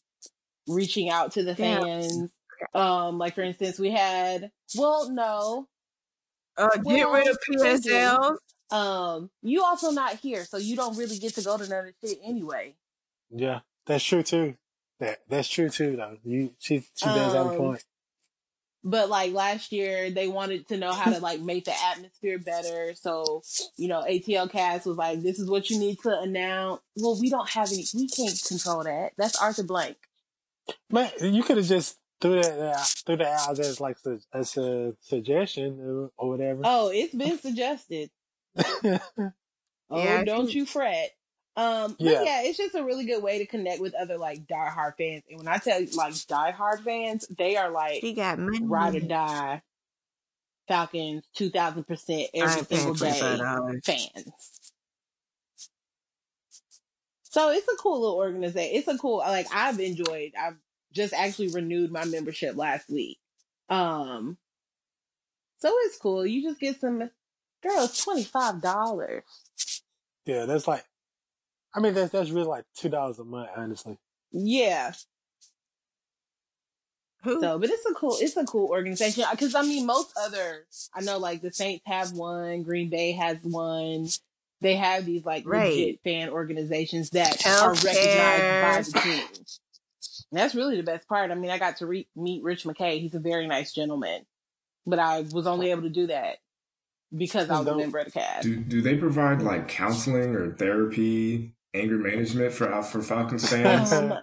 [0.68, 1.80] reaching out to the Yeah.
[1.80, 2.30] fans.
[2.74, 5.66] Um, like for instance, we had well, no,
[6.56, 7.90] Uh, get Well, rid of they do.
[7.90, 8.36] PSLs.
[8.72, 11.94] Um, you also not here, so you don't really get to go to none of
[12.00, 12.74] the shit anyway.
[13.30, 14.54] Yeah, that's true too.
[15.00, 16.16] That that's true too, though.
[16.24, 17.84] You she she does have a Um, point.
[18.84, 22.94] But like last year, they wanted to know how to like make the atmosphere better.
[22.96, 23.42] So,
[23.76, 26.80] you know, ATL Cast was like, this is what you need to announce.
[26.96, 29.12] Well, we don't have any, we can't control that.
[29.16, 29.98] That's Arthur Blank.
[30.90, 34.56] Man, you could have just threw that out, threw that out as like su- as
[34.56, 36.62] a suggestion or, or whatever.
[36.64, 38.10] Oh, it's been suggested.
[39.90, 41.10] Oh, don't you fret.
[41.54, 42.14] Um, Yeah.
[42.14, 45.22] but yeah, it's just a really good way to connect with other like diehard fans.
[45.28, 48.60] And when I tell you like diehard fans, they are like She got money.
[48.62, 49.62] ride or die
[50.68, 53.38] Falcons, two thousand percent every single day
[53.84, 54.32] fans.
[57.24, 58.76] So it's a cool little organization.
[58.76, 60.32] It's a cool like I've enjoyed.
[60.40, 60.56] I've
[60.92, 63.18] just actually renewed my membership last week.
[63.68, 64.38] Um,
[65.58, 66.26] so it's cool.
[66.26, 67.10] You just get some
[67.62, 69.22] girls twenty five dollars.
[70.26, 70.84] yeah, that's like,
[71.74, 73.98] I mean, that's that's really like two dollars a month, honestly.
[74.30, 74.92] Yeah.
[77.24, 77.40] Who?
[77.40, 79.22] So, but it's a cool, it's a cool organization.
[79.24, 83.12] Uh, Cause I mean, most other, I know like the Saints have one, Green Bay
[83.12, 84.08] has one.
[84.60, 85.70] They have these like Right.
[85.72, 87.84] legit fan organizations that are Healthcare.
[87.84, 89.26] recognized by the team.
[90.32, 91.30] And that's really the best part.
[91.30, 93.00] I mean, I got to re- meet Rich McKay.
[93.00, 94.22] He's a very nice gentleman,
[94.86, 96.38] but I was only able to do that
[97.16, 98.42] because I was a Don't- member of the cast.
[98.44, 103.92] Do do they provide like counseling or therapy, anger management for for Falcons fans?
[103.92, 104.14] Um,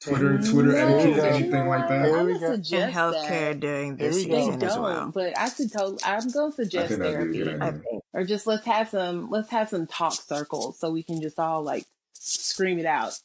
[0.00, 2.04] Twitter Twitter no, etiquette, anything like that?
[2.06, 2.52] Here I we would go.
[2.52, 3.60] and suggest healthcare that.
[3.60, 4.34] during this we go.
[4.36, 5.10] They season as don't, well.
[5.12, 5.98] but I could totally.
[6.04, 8.02] I'm going to I suggest think that'd be a therapy, I think.
[8.12, 11.62] or just let's have some let's have some talk circles so we can just all
[11.64, 13.18] like scream it out.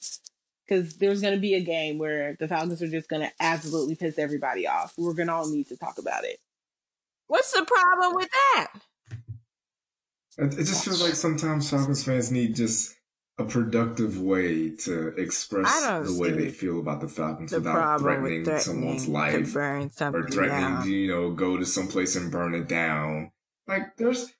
[0.67, 3.95] Because there's going to be a game where the Falcons are just going to absolutely
[3.95, 4.93] piss everybody off.
[4.97, 6.39] We're going to all need to talk about it.
[7.27, 8.67] What's the problem with that?
[10.37, 12.95] It, it just feels like sometimes Falcons fans need just
[13.37, 18.45] a productive way to express the way they feel about the Falcons The without threatening,
[18.45, 18.61] with threatening
[18.99, 20.83] someone's life burn or threatening down.
[20.83, 23.31] to, you know, go to someplace and burn it down.
[23.67, 24.31] Like there's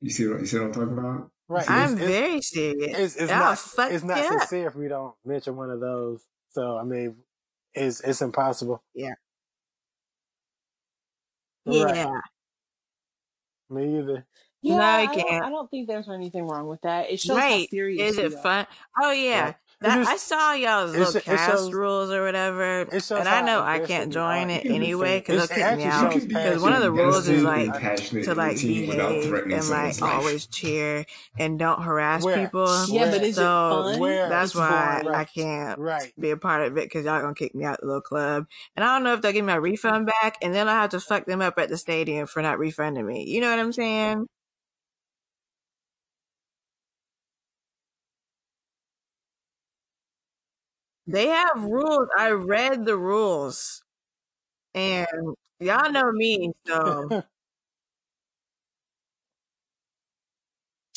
[0.00, 1.30] you see what you see what I'm talking about?
[1.48, 1.68] Right.
[1.68, 2.98] I'm it's, very serious.
[2.98, 4.40] it's, it's I'll not it's not up.
[4.40, 6.24] sincere if we don't mention one of those.
[6.50, 7.16] So I mean,
[7.74, 8.82] it's it's impossible.
[8.94, 9.14] Yeah.
[11.66, 11.96] Right.
[11.96, 12.20] Yeah.
[13.68, 14.26] Me either.
[14.62, 15.44] No, Yeah, you I don't, can't.
[15.44, 17.10] I don't think there's anything wrong with that.
[17.10, 17.70] It shows how Right.
[17.70, 18.66] serious Is it fun?
[19.02, 19.44] Oh yeah.
[19.44, 19.54] Right.
[19.82, 23.62] That, just- I saw y'all's little sho- cast shows- rules or whatever, and I know
[23.62, 26.12] I can't join it anyway because they'll kick me out.
[26.28, 29.24] Because one of the rules is like and passionate to in like team without behave
[29.24, 31.06] threatening and like always cheer
[31.38, 32.44] and don't harass Where?
[32.44, 32.66] people.
[32.88, 33.22] Yeah, but Where?
[33.22, 33.42] is it So
[33.92, 34.00] fun?
[34.00, 34.28] Where?
[34.28, 35.18] that's It's why boring.
[35.18, 36.12] I can't Right.
[36.20, 38.48] be a part of it because y'all gonna kick me out the little club.
[38.76, 40.90] And I don't know if they'll give me my refund back, and then I have
[40.90, 43.24] to fuck them up at the stadium for not refunding me.
[43.26, 44.26] You know what I'm saying?
[51.10, 52.08] They have rules.
[52.16, 53.82] I read the rules,
[54.74, 55.06] and
[55.58, 57.24] y'all know me, so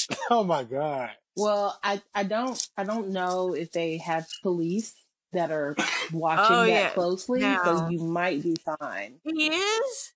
[0.30, 1.12] oh my god.
[1.36, 4.94] Well, I, I don't I don't know if they have police
[5.32, 5.76] that are
[6.12, 6.90] watching Oh, that yeah.
[6.92, 7.60] closely, No.
[7.64, 9.16] so you might be fine.
[9.24, 10.14] he is.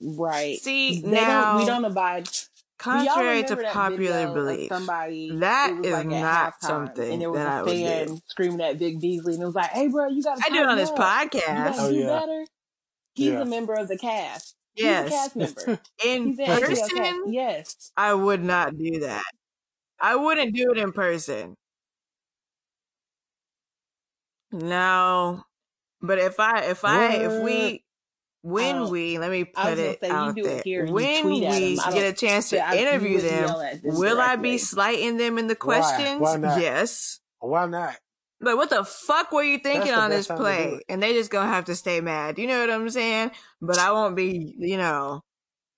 [0.00, 0.58] Right.
[0.58, 2.51] See, they now- don't we don't abide Do y'all
[2.82, 7.30] Contrary to popular belief, Somebody that it was is like not halftime, something and there
[7.30, 8.20] was that I a fan do.
[8.26, 10.60] screaming at Vic Beasley, and it was like, "Hey, bro, you got to I do
[10.62, 11.64] it on this podcast.
[11.64, 12.06] got Oh, do yeah.
[12.06, 12.44] better."
[13.14, 13.40] He's Yeah.
[13.40, 14.56] a member of the cast.
[14.74, 15.80] He's a Yes, cast member.
[16.04, 16.92] in He's an HBO cast.
[16.96, 17.92] person, Yes.
[17.96, 19.24] I would not do that.
[20.00, 21.56] I wouldn't do it in person.
[24.52, 25.44] No,
[26.02, 27.82] but if I, if I, if we,
[28.42, 30.44] when don't- we, let me Um, I was put it say, you out do it
[30.48, 30.62] there.
[30.64, 33.96] here and you when we get a chance to I- interview them, yell at them
[33.96, 36.20] will I be slighting them in the questions?
[36.20, 36.60] Why not?
[36.60, 37.20] Yes.
[37.40, 37.96] Why not?
[38.40, 40.82] Like, what the fuck were you thinking on this best time to do play?
[40.88, 42.38] And they just gonna have to stay mad.
[42.38, 43.30] You know what I'm saying?
[43.60, 45.22] But I won't be, you know,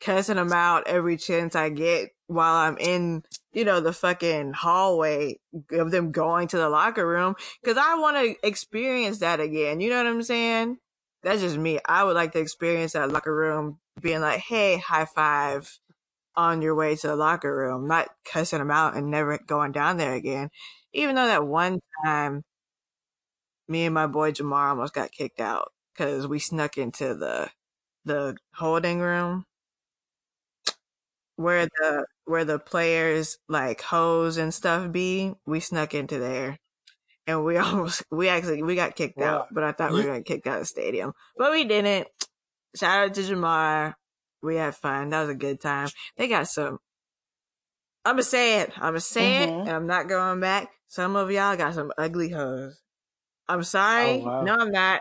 [0.01, 5.39] cussing them out every chance I get while I'm in, you know, the fucking hallway
[5.73, 7.35] of them going to the locker room.
[7.65, 9.81] Cause I want to experience that again.
[9.81, 10.79] You know what I'm saying?
[11.25, 11.81] That's just me.
[11.87, 15.79] I would like to experience that locker room being like, Hey, high five
[16.37, 19.99] on your way to the locker room, not cussing them out and never going down
[19.99, 20.51] there again.
[20.95, 22.43] Even though that one time
[23.68, 27.51] me and my boy Jamar almost got kicked out because we snuck into the
[28.05, 29.47] the holding room
[31.37, 35.35] where the where the players like hose and stuff be.
[35.47, 36.59] We snuck into there,
[37.27, 39.49] and we almost we actually we got kicked Well, out.
[39.53, 42.09] But I thought we were gonna kick out of the stadium, but we didn't.
[42.77, 43.95] Shout out to Jamar.
[44.43, 45.11] We had fun.
[45.11, 45.89] That was a good time.
[46.16, 46.79] They got some.
[48.05, 48.72] I'ma say it.
[48.77, 49.61] I'ma say it, Mhm.
[49.61, 50.68] and I'm not going back.
[50.89, 52.81] Some of y'all got some ugly hoes.
[53.49, 54.20] I'm sorry.
[54.20, 54.43] Oh, wow.
[54.43, 55.01] No, I'm not.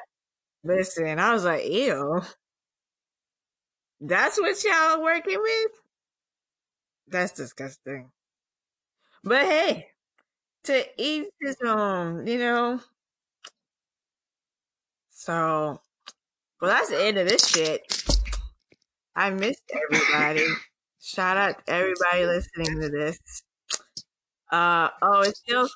[0.63, 2.21] Listen, I was like, ew.
[3.99, 5.71] That's what y'all working with?
[7.07, 8.11] That's disgusting.
[9.23, 9.87] But hey,
[10.63, 12.79] to each his own, you know?
[15.09, 15.81] So,
[16.61, 17.81] well, that's the end of this shit.
[19.15, 20.45] I missed everybody.
[21.01, 23.19] Shout out to everybody listening to this.
[24.51, 25.67] Uh, oh, it's still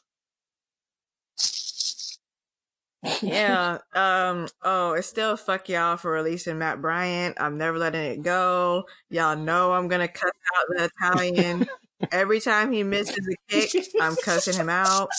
[3.22, 3.78] yeah.
[3.94, 4.48] Um.
[4.64, 7.38] Oh, it's still fuck y'all for releasing Matt Bryant.
[7.40, 8.86] I'm never letting it go.
[9.10, 11.68] Y'all know I'm gonna cuss out the Italian
[12.12, 13.88] every time he misses a kick.
[14.00, 15.10] I'm cussing him out.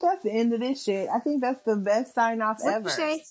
[0.00, 1.08] That's the end of this shit.
[1.08, 2.88] I think that's the best sign off ever.
[2.88, 3.22] you say?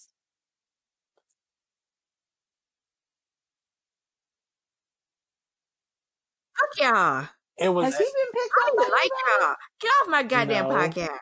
[6.60, 7.28] Fuck y'all.
[7.58, 8.74] It was Has he been picked I up?
[8.76, 9.10] don't even by like
[9.41, 9.56] y'all.
[9.82, 10.76] Get off my goddamn No.
[10.76, 11.20] podcast.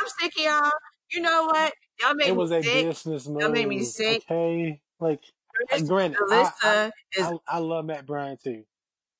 [0.00, 0.70] I'm sick of y'all.
[1.12, 1.72] You know what?
[2.00, 2.86] Y'all make it was me a sick.
[2.86, 3.40] business move.
[3.40, 4.22] That made me sick.
[4.30, 5.20] Okay, like
[5.68, 8.64] Chris granted, I, Alyssa I, is I, I love Matt Bryant too.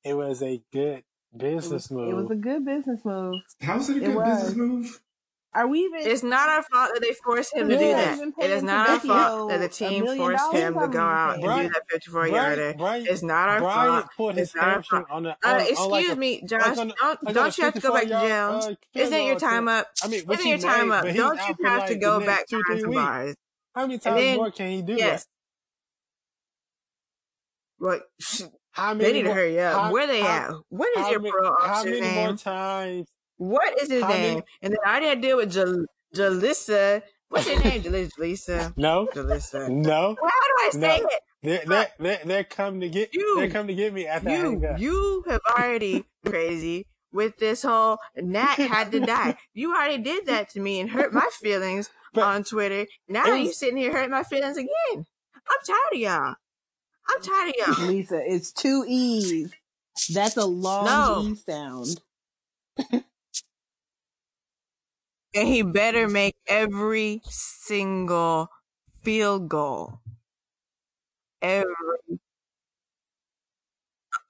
[0.04, 2.08] It was a good It business was, move.
[2.10, 3.34] it was a good business move.
[3.60, 4.38] How's it a good was.
[4.44, 5.00] business move?
[5.52, 6.00] Are we even?
[6.02, 8.20] It's not our fault that they forced him to do that.
[8.40, 11.68] It is not our fault that the team forced him to go out paying and
[11.68, 12.74] do that 54 yarder.
[12.78, 14.38] It's not our Brian fault.
[14.38, 15.06] It's not our fault.
[15.10, 16.76] on a Uh, on, on excuse like a, me, Josh.
[16.76, 18.60] like on, don't like a don't you have to go back to jail?
[18.62, 19.88] uh, Isn't your time up?
[20.04, 21.04] I mean, which Isn't your time made, up?
[21.16, 23.36] Don't you have to go back next two, behind some bars?
[23.74, 25.26] How many times then more can he do yes,
[27.80, 28.00] well,
[28.72, 29.74] How they many need to hurry up.
[29.74, 30.54] How Where they how at?
[30.68, 32.36] What is your many how officer's many more name?
[32.36, 33.08] times?
[33.36, 34.22] What is his How name?
[34.34, 34.42] many?
[34.62, 37.02] And then I already had to deal with Jal- Jalissa.
[37.28, 37.82] What's your name?
[37.82, 38.72] Jalis- Jalissa.
[38.76, 39.68] No, Jalissa.
[39.70, 41.06] no, how do I say no.
[41.08, 41.22] it?
[41.42, 43.36] They're they're they're, they're coming to get you.
[43.38, 48.56] they're coming to get me after you, you have already crazy with this whole Nat
[48.56, 49.36] had to die.
[49.54, 52.86] You already did that to me and hurt my feelings but on Twitter.
[53.08, 54.68] Now you sitting here hurting my feelings again.
[54.94, 56.34] I'm tired of y'all.
[57.10, 57.86] I'm tired of y'all.
[57.88, 59.52] Lisa, it's two E's.
[60.12, 61.22] That's a long No.
[61.28, 62.00] E sound.
[65.32, 68.48] And he better make every single
[69.02, 70.00] field goal.
[71.40, 71.66] Every.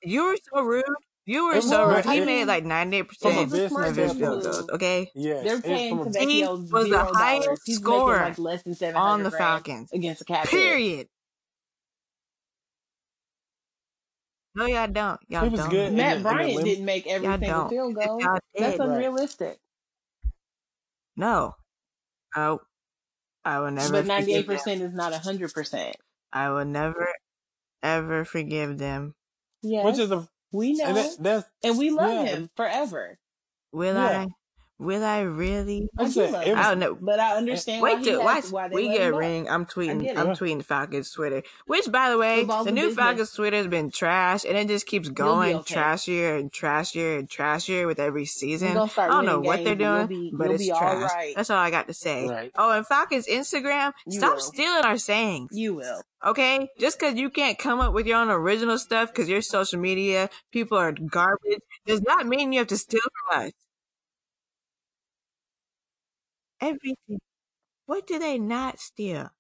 [0.02, 0.84] You were so rude.
[1.26, 2.04] You were it so rude.
[2.04, 5.10] He made like 98% it from a was a of his field goals, okay?
[5.14, 7.60] Yes, They're it paying from a He was the highest dollars.
[7.66, 9.92] Scorer like less than seven on the Falcons.
[9.92, 10.46] against the cap.
[10.48, 11.08] Period.
[14.54, 15.20] No, y'all don't.
[15.28, 15.70] Y'all was don't.
[15.70, 17.68] good Matt Bryant didn't make every Y'all single don't.
[17.70, 18.20] field goal.
[18.20, 18.90] y'all That's did, Right.
[18.90, 19.58] unrealistic.
[21.16, 21.54] no.
[22.36, 22.60] Oh,
[23.44, 25.96] I will never But ninety-eight percent is not hundred percent.
[26.32, 27.12] I will never,
[27.82, 29.14] ever forgive them.
[29.62, 33.18] Yeah, which is a we and that, know, and we love yeah him forever.
[33.72, 34.26] Will yeah.
[34.26, 34.26] I?
[34.80, 35.90] Will I really?
[35.98, 36.98] Like I I do said, love it I was don't know.
[37.00, 38.50] but I eh, understand Wait he till has watch.
[38.50, 39.48] why they We get a ring.
[39.48, 40.16] I'm tweeting.
[40.16, 41.42] I'm tweeting Falcons Twitter.
[41.66, 42.96] Which, by the way, Football's the new business.
[42.96, 45.74] Falcons Twitter has been trash, and it just keeps going okay.
[45.74, 48.76] trashier and trashier and trashier with every season.
[48.76, 50.70] I don't know winning what they're games, and you'll doing, be but you'll it's be
[50.70, 51.12] trash.
[51.12, 51.34] right.
[51.36, 52.26] That's all I got to say.
[52.28, 52.50] Right.
[52.56, 54.40] Oh, and Falcons Instagram, You stop will.
[54.40, 55.50] stealing our sayings.
[55.52, 56.02] You will.
[56.24, 59.78] Okay, just because you can't come up with your own original stuff because your social
[59.80, 63.00] media people are garbage does not mean you have to steal
[63.30, 63.52] from us.
[66.60, 67.20] Everything.
[67.86, 69.30] What do they not steal?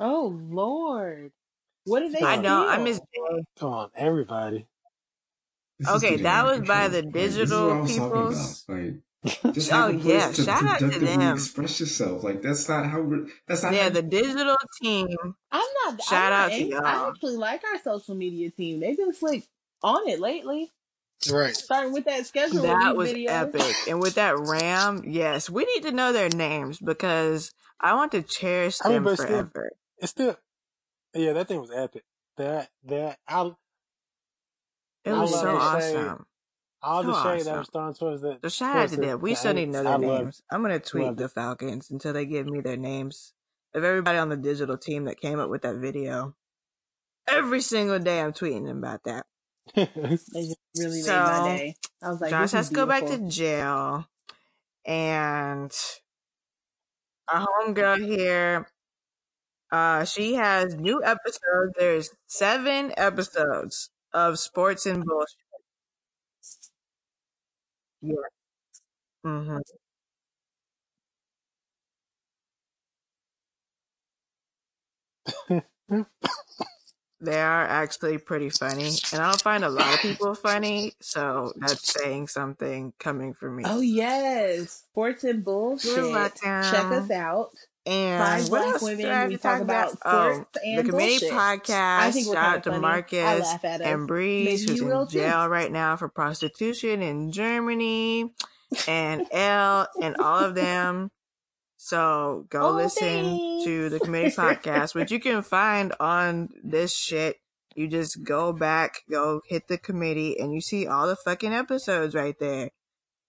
[0.00, 1.32] Oh Lord,
[1.84, 2.66] what did they I Come on, know.
[2.68, 3.40] I miss steal?
[3.58, 4.66] Come on, everybody.
[5.78, 8.56] This Okay, that was by the Like this is what I digital was talking about.
[8.56, 8.64] peoples.
[8.68, 8.94] Like
[9.52, 12.24] just Oh have a yeah, to shout out to productively express yourself.
[12.24, 15.08] Like that's not how we're that's not Yeah, how the digital team.
[15.52, 15.92] I'm not.
[15.92, 16.74] I'm Shout not out to angry.
[16.74, 17.06] I y'all.
[17.06, 18.80] I actually like our social media team.
[18.80, 19.48] They've been slick
[19.82, 20.72] on it lately.
[21.30, 21.56] Right.
[21.56, 23.30] Starting with that schedule That was video.
[23.30, 23.76] epic.
[23.88, 28.22] And with that Ram, yes, we need to know their names because I want to
[28.22, 29.70] cherish I mean, them but still, forever.
[29.98, 30.36] it's still,
[31.14, 32.04] yeah, that thing was epic.
[32.36, 33.52] That that I
[35.04, 36.26] It was love so the shade, awesome.
[36.86, 37.58] All So the shade that awesome.
[37.58, 39.20] was thrown towards the So shout out towards to the, them.
[39.20, 39.84] We the still need to know Aints.
[39.84, 40.42] their I loved names.
[40.50, 41.28] I'm gonna tweet the.
[41.28, 43.34] Falcons until they give me their names
[43.74, 46.34] of everybody on the digital team that came up with that video.
[47.28, 49.26] Every single day I'm tweeting them about that.
[49.74, 49.86] They
[50.46, 51.74] just really made my day.
[52.02, 54.06] I was like, Josh this is has to go back to jail
[54.86, 55.72] and
[57.28, 58.68] our homegirl here,
[59.72, 61.74] uh, she has new episodes.
[61.78, 65.36] There's seven episodes of sports and bullshit.
[68.06, 68.16] Yeah.
[69.24, 69.58] hmm
[77.20, 81.52] They are actually pretty funny, and I don't find a lot of people funny, so
[81.56, 83.64] that's saying something coming from me.
[83.64, 85.44] Oh yes, sports and
[85.82, 86.32] You're bullshit.
[86.60, 87.52] Check us out.
[87.86, 89.92] And Five what else do I have We to talk talk about?
[89.92, 91.32] about Oh, sports um, the community bullshit.
[91.32, 92.12] I podcast.
[92.12, 92.82] think we're Shout out to funny.
[92.82, 93.86] Marcus laugh at us.
[93.86, 95.12] and Breeze, Maybe who's in too.
[95.18, 98.32] jail right now for prostitution in Germany,
[98.88, 101.10] and L and all of them.
[101.76, 107.36] So go Oh, listen to the committee podcast, which you can find on this shit.
[107.76, 112.14] You just go back, go hit the committee, and you see all the fucking episodes
[112.14, 112.70] right there.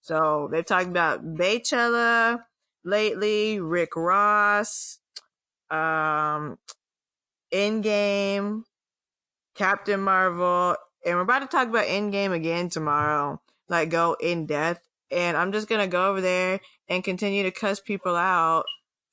[0.01, 2.39] So they've talked about Beychella
[2.87, 4.99] lately, Rick Ross,
[5.69, 6.57] um,
[7.53, 8.63] Endgame,
[9.55, 13.41] Captain Marvel, and we're about to talk about Endgame again tomorrow.
[13.69, 17.79] Like go in depth, and I'm just gonna go over there and continue to cuss
[17.79, 18.65] people out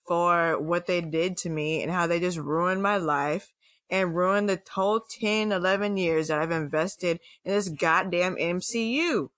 [0.07, 3.53] for what they did to me and how they just ruined my life
[3.91, 9.31] and ruined the whole 10, 11 years that I've invested in this goddamn MCU.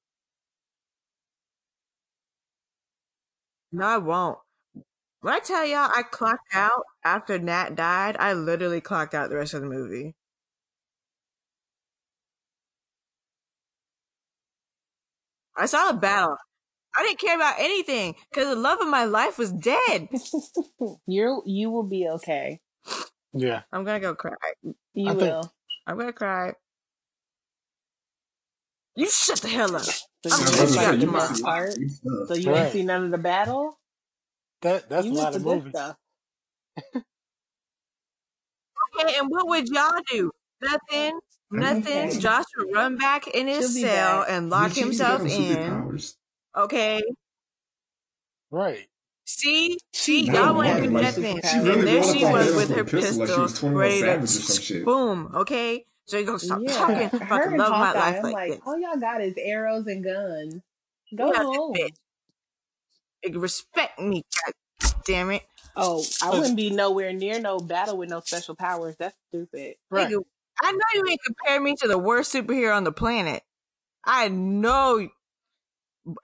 [3.76, 4.38] No, I won't.
[5.20, 9.36] When I tell y'all I clocked out after Nat died, I literally clocked out the
[9.36, 10.14] rest of the movie.
[15.56, 16.36] I saw the battle.
[16.96, 20.08] I didn't care about anything because the love of my life was dead.
[21.06, 22.60] You're you will be okay.
[23.32, 23.62] Yeah.
[23.72, 24.32] I'm gonna go cry.
[24.94, 25.52] You I think- will.
[25.86, 26.52] I'm gonna cry.
[28.96, 29.82] You shut the hell up.
[30.30, 31.80] So I'm you gonna like you the must best see part.
[32.26, 32.54] So you Right.
[32.54, 33.78] didn't see none of the battle.
[34.62, 35.72] That that's you a missed lot of good movies.
[35.72, 35.96] stuff.
[38.98, 40.30] Okay, and what would y'all do?
[40.62, 41.20] Nothing.
[41.50, 42.08] Nothing.
[42.08, 42.18] Okay.
[42.18, 44.30] Josh would run back in his She'll cell back.
[44.30, 45.98] and lock She- she himself in.
[46.56, 47.02] Okay.
[48.50, 48.88] Right.
[49.24, 51.40] See, see, She y'all really wouldn't do wanted, like, nothing.
[51.42, 55.30] she and there she was with her pistol pistol, like she was ready to boom.
[55.34, 58.34] Okay, so you gonna stop Yeah, talking her about the love of my life like,
[58.34, 58.60] like, this.
[58.66, 60.62] all y'all got is arrows and guns.
[61.14, 61.76] Go Yeah, home.
[63.32, 64.54] Respect me, god
[65.04, 65.42] damn it.
[65.76, 66.38] Oh, I oh.
[66.38, 68.96] wouldn't be nowhere near no battle with no special powers.
[68.98, 69.76] That's stupid.
[69.90, 70.08] Right.
[70.62, 73.42] I know you ain't compare me to the worst superhero on the planet.
[74.04, 75.08] I know.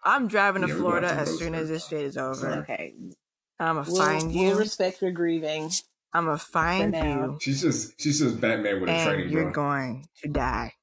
[0.05, 2.49] I'm driving to Yeah, Florida to as soon as this shit is over.
[2.63, 2.95] Okay,
[3.59, 4.59] I'm gonna we'll, find we'll you.
[4.59, 5.71] respect your grieving.
[6.13, 9.53] I'm gonna find you, She's just she's just Batman with a and training you're bra.
[9.53, 10.75] going to die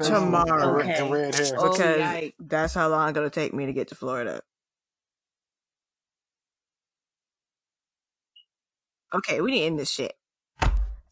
[0.00, 1.54] tomorrow And, and red hair.
[1.58, 2.34] Oh, because yikes.
[2.38, 4.40] that's how long it's gonna take me to get to Florida.
[9.14, 10.14] Okay, we need to end this shit.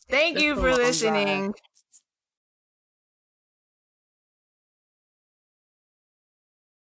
[0.08, 1.54] Thank Let's you for listening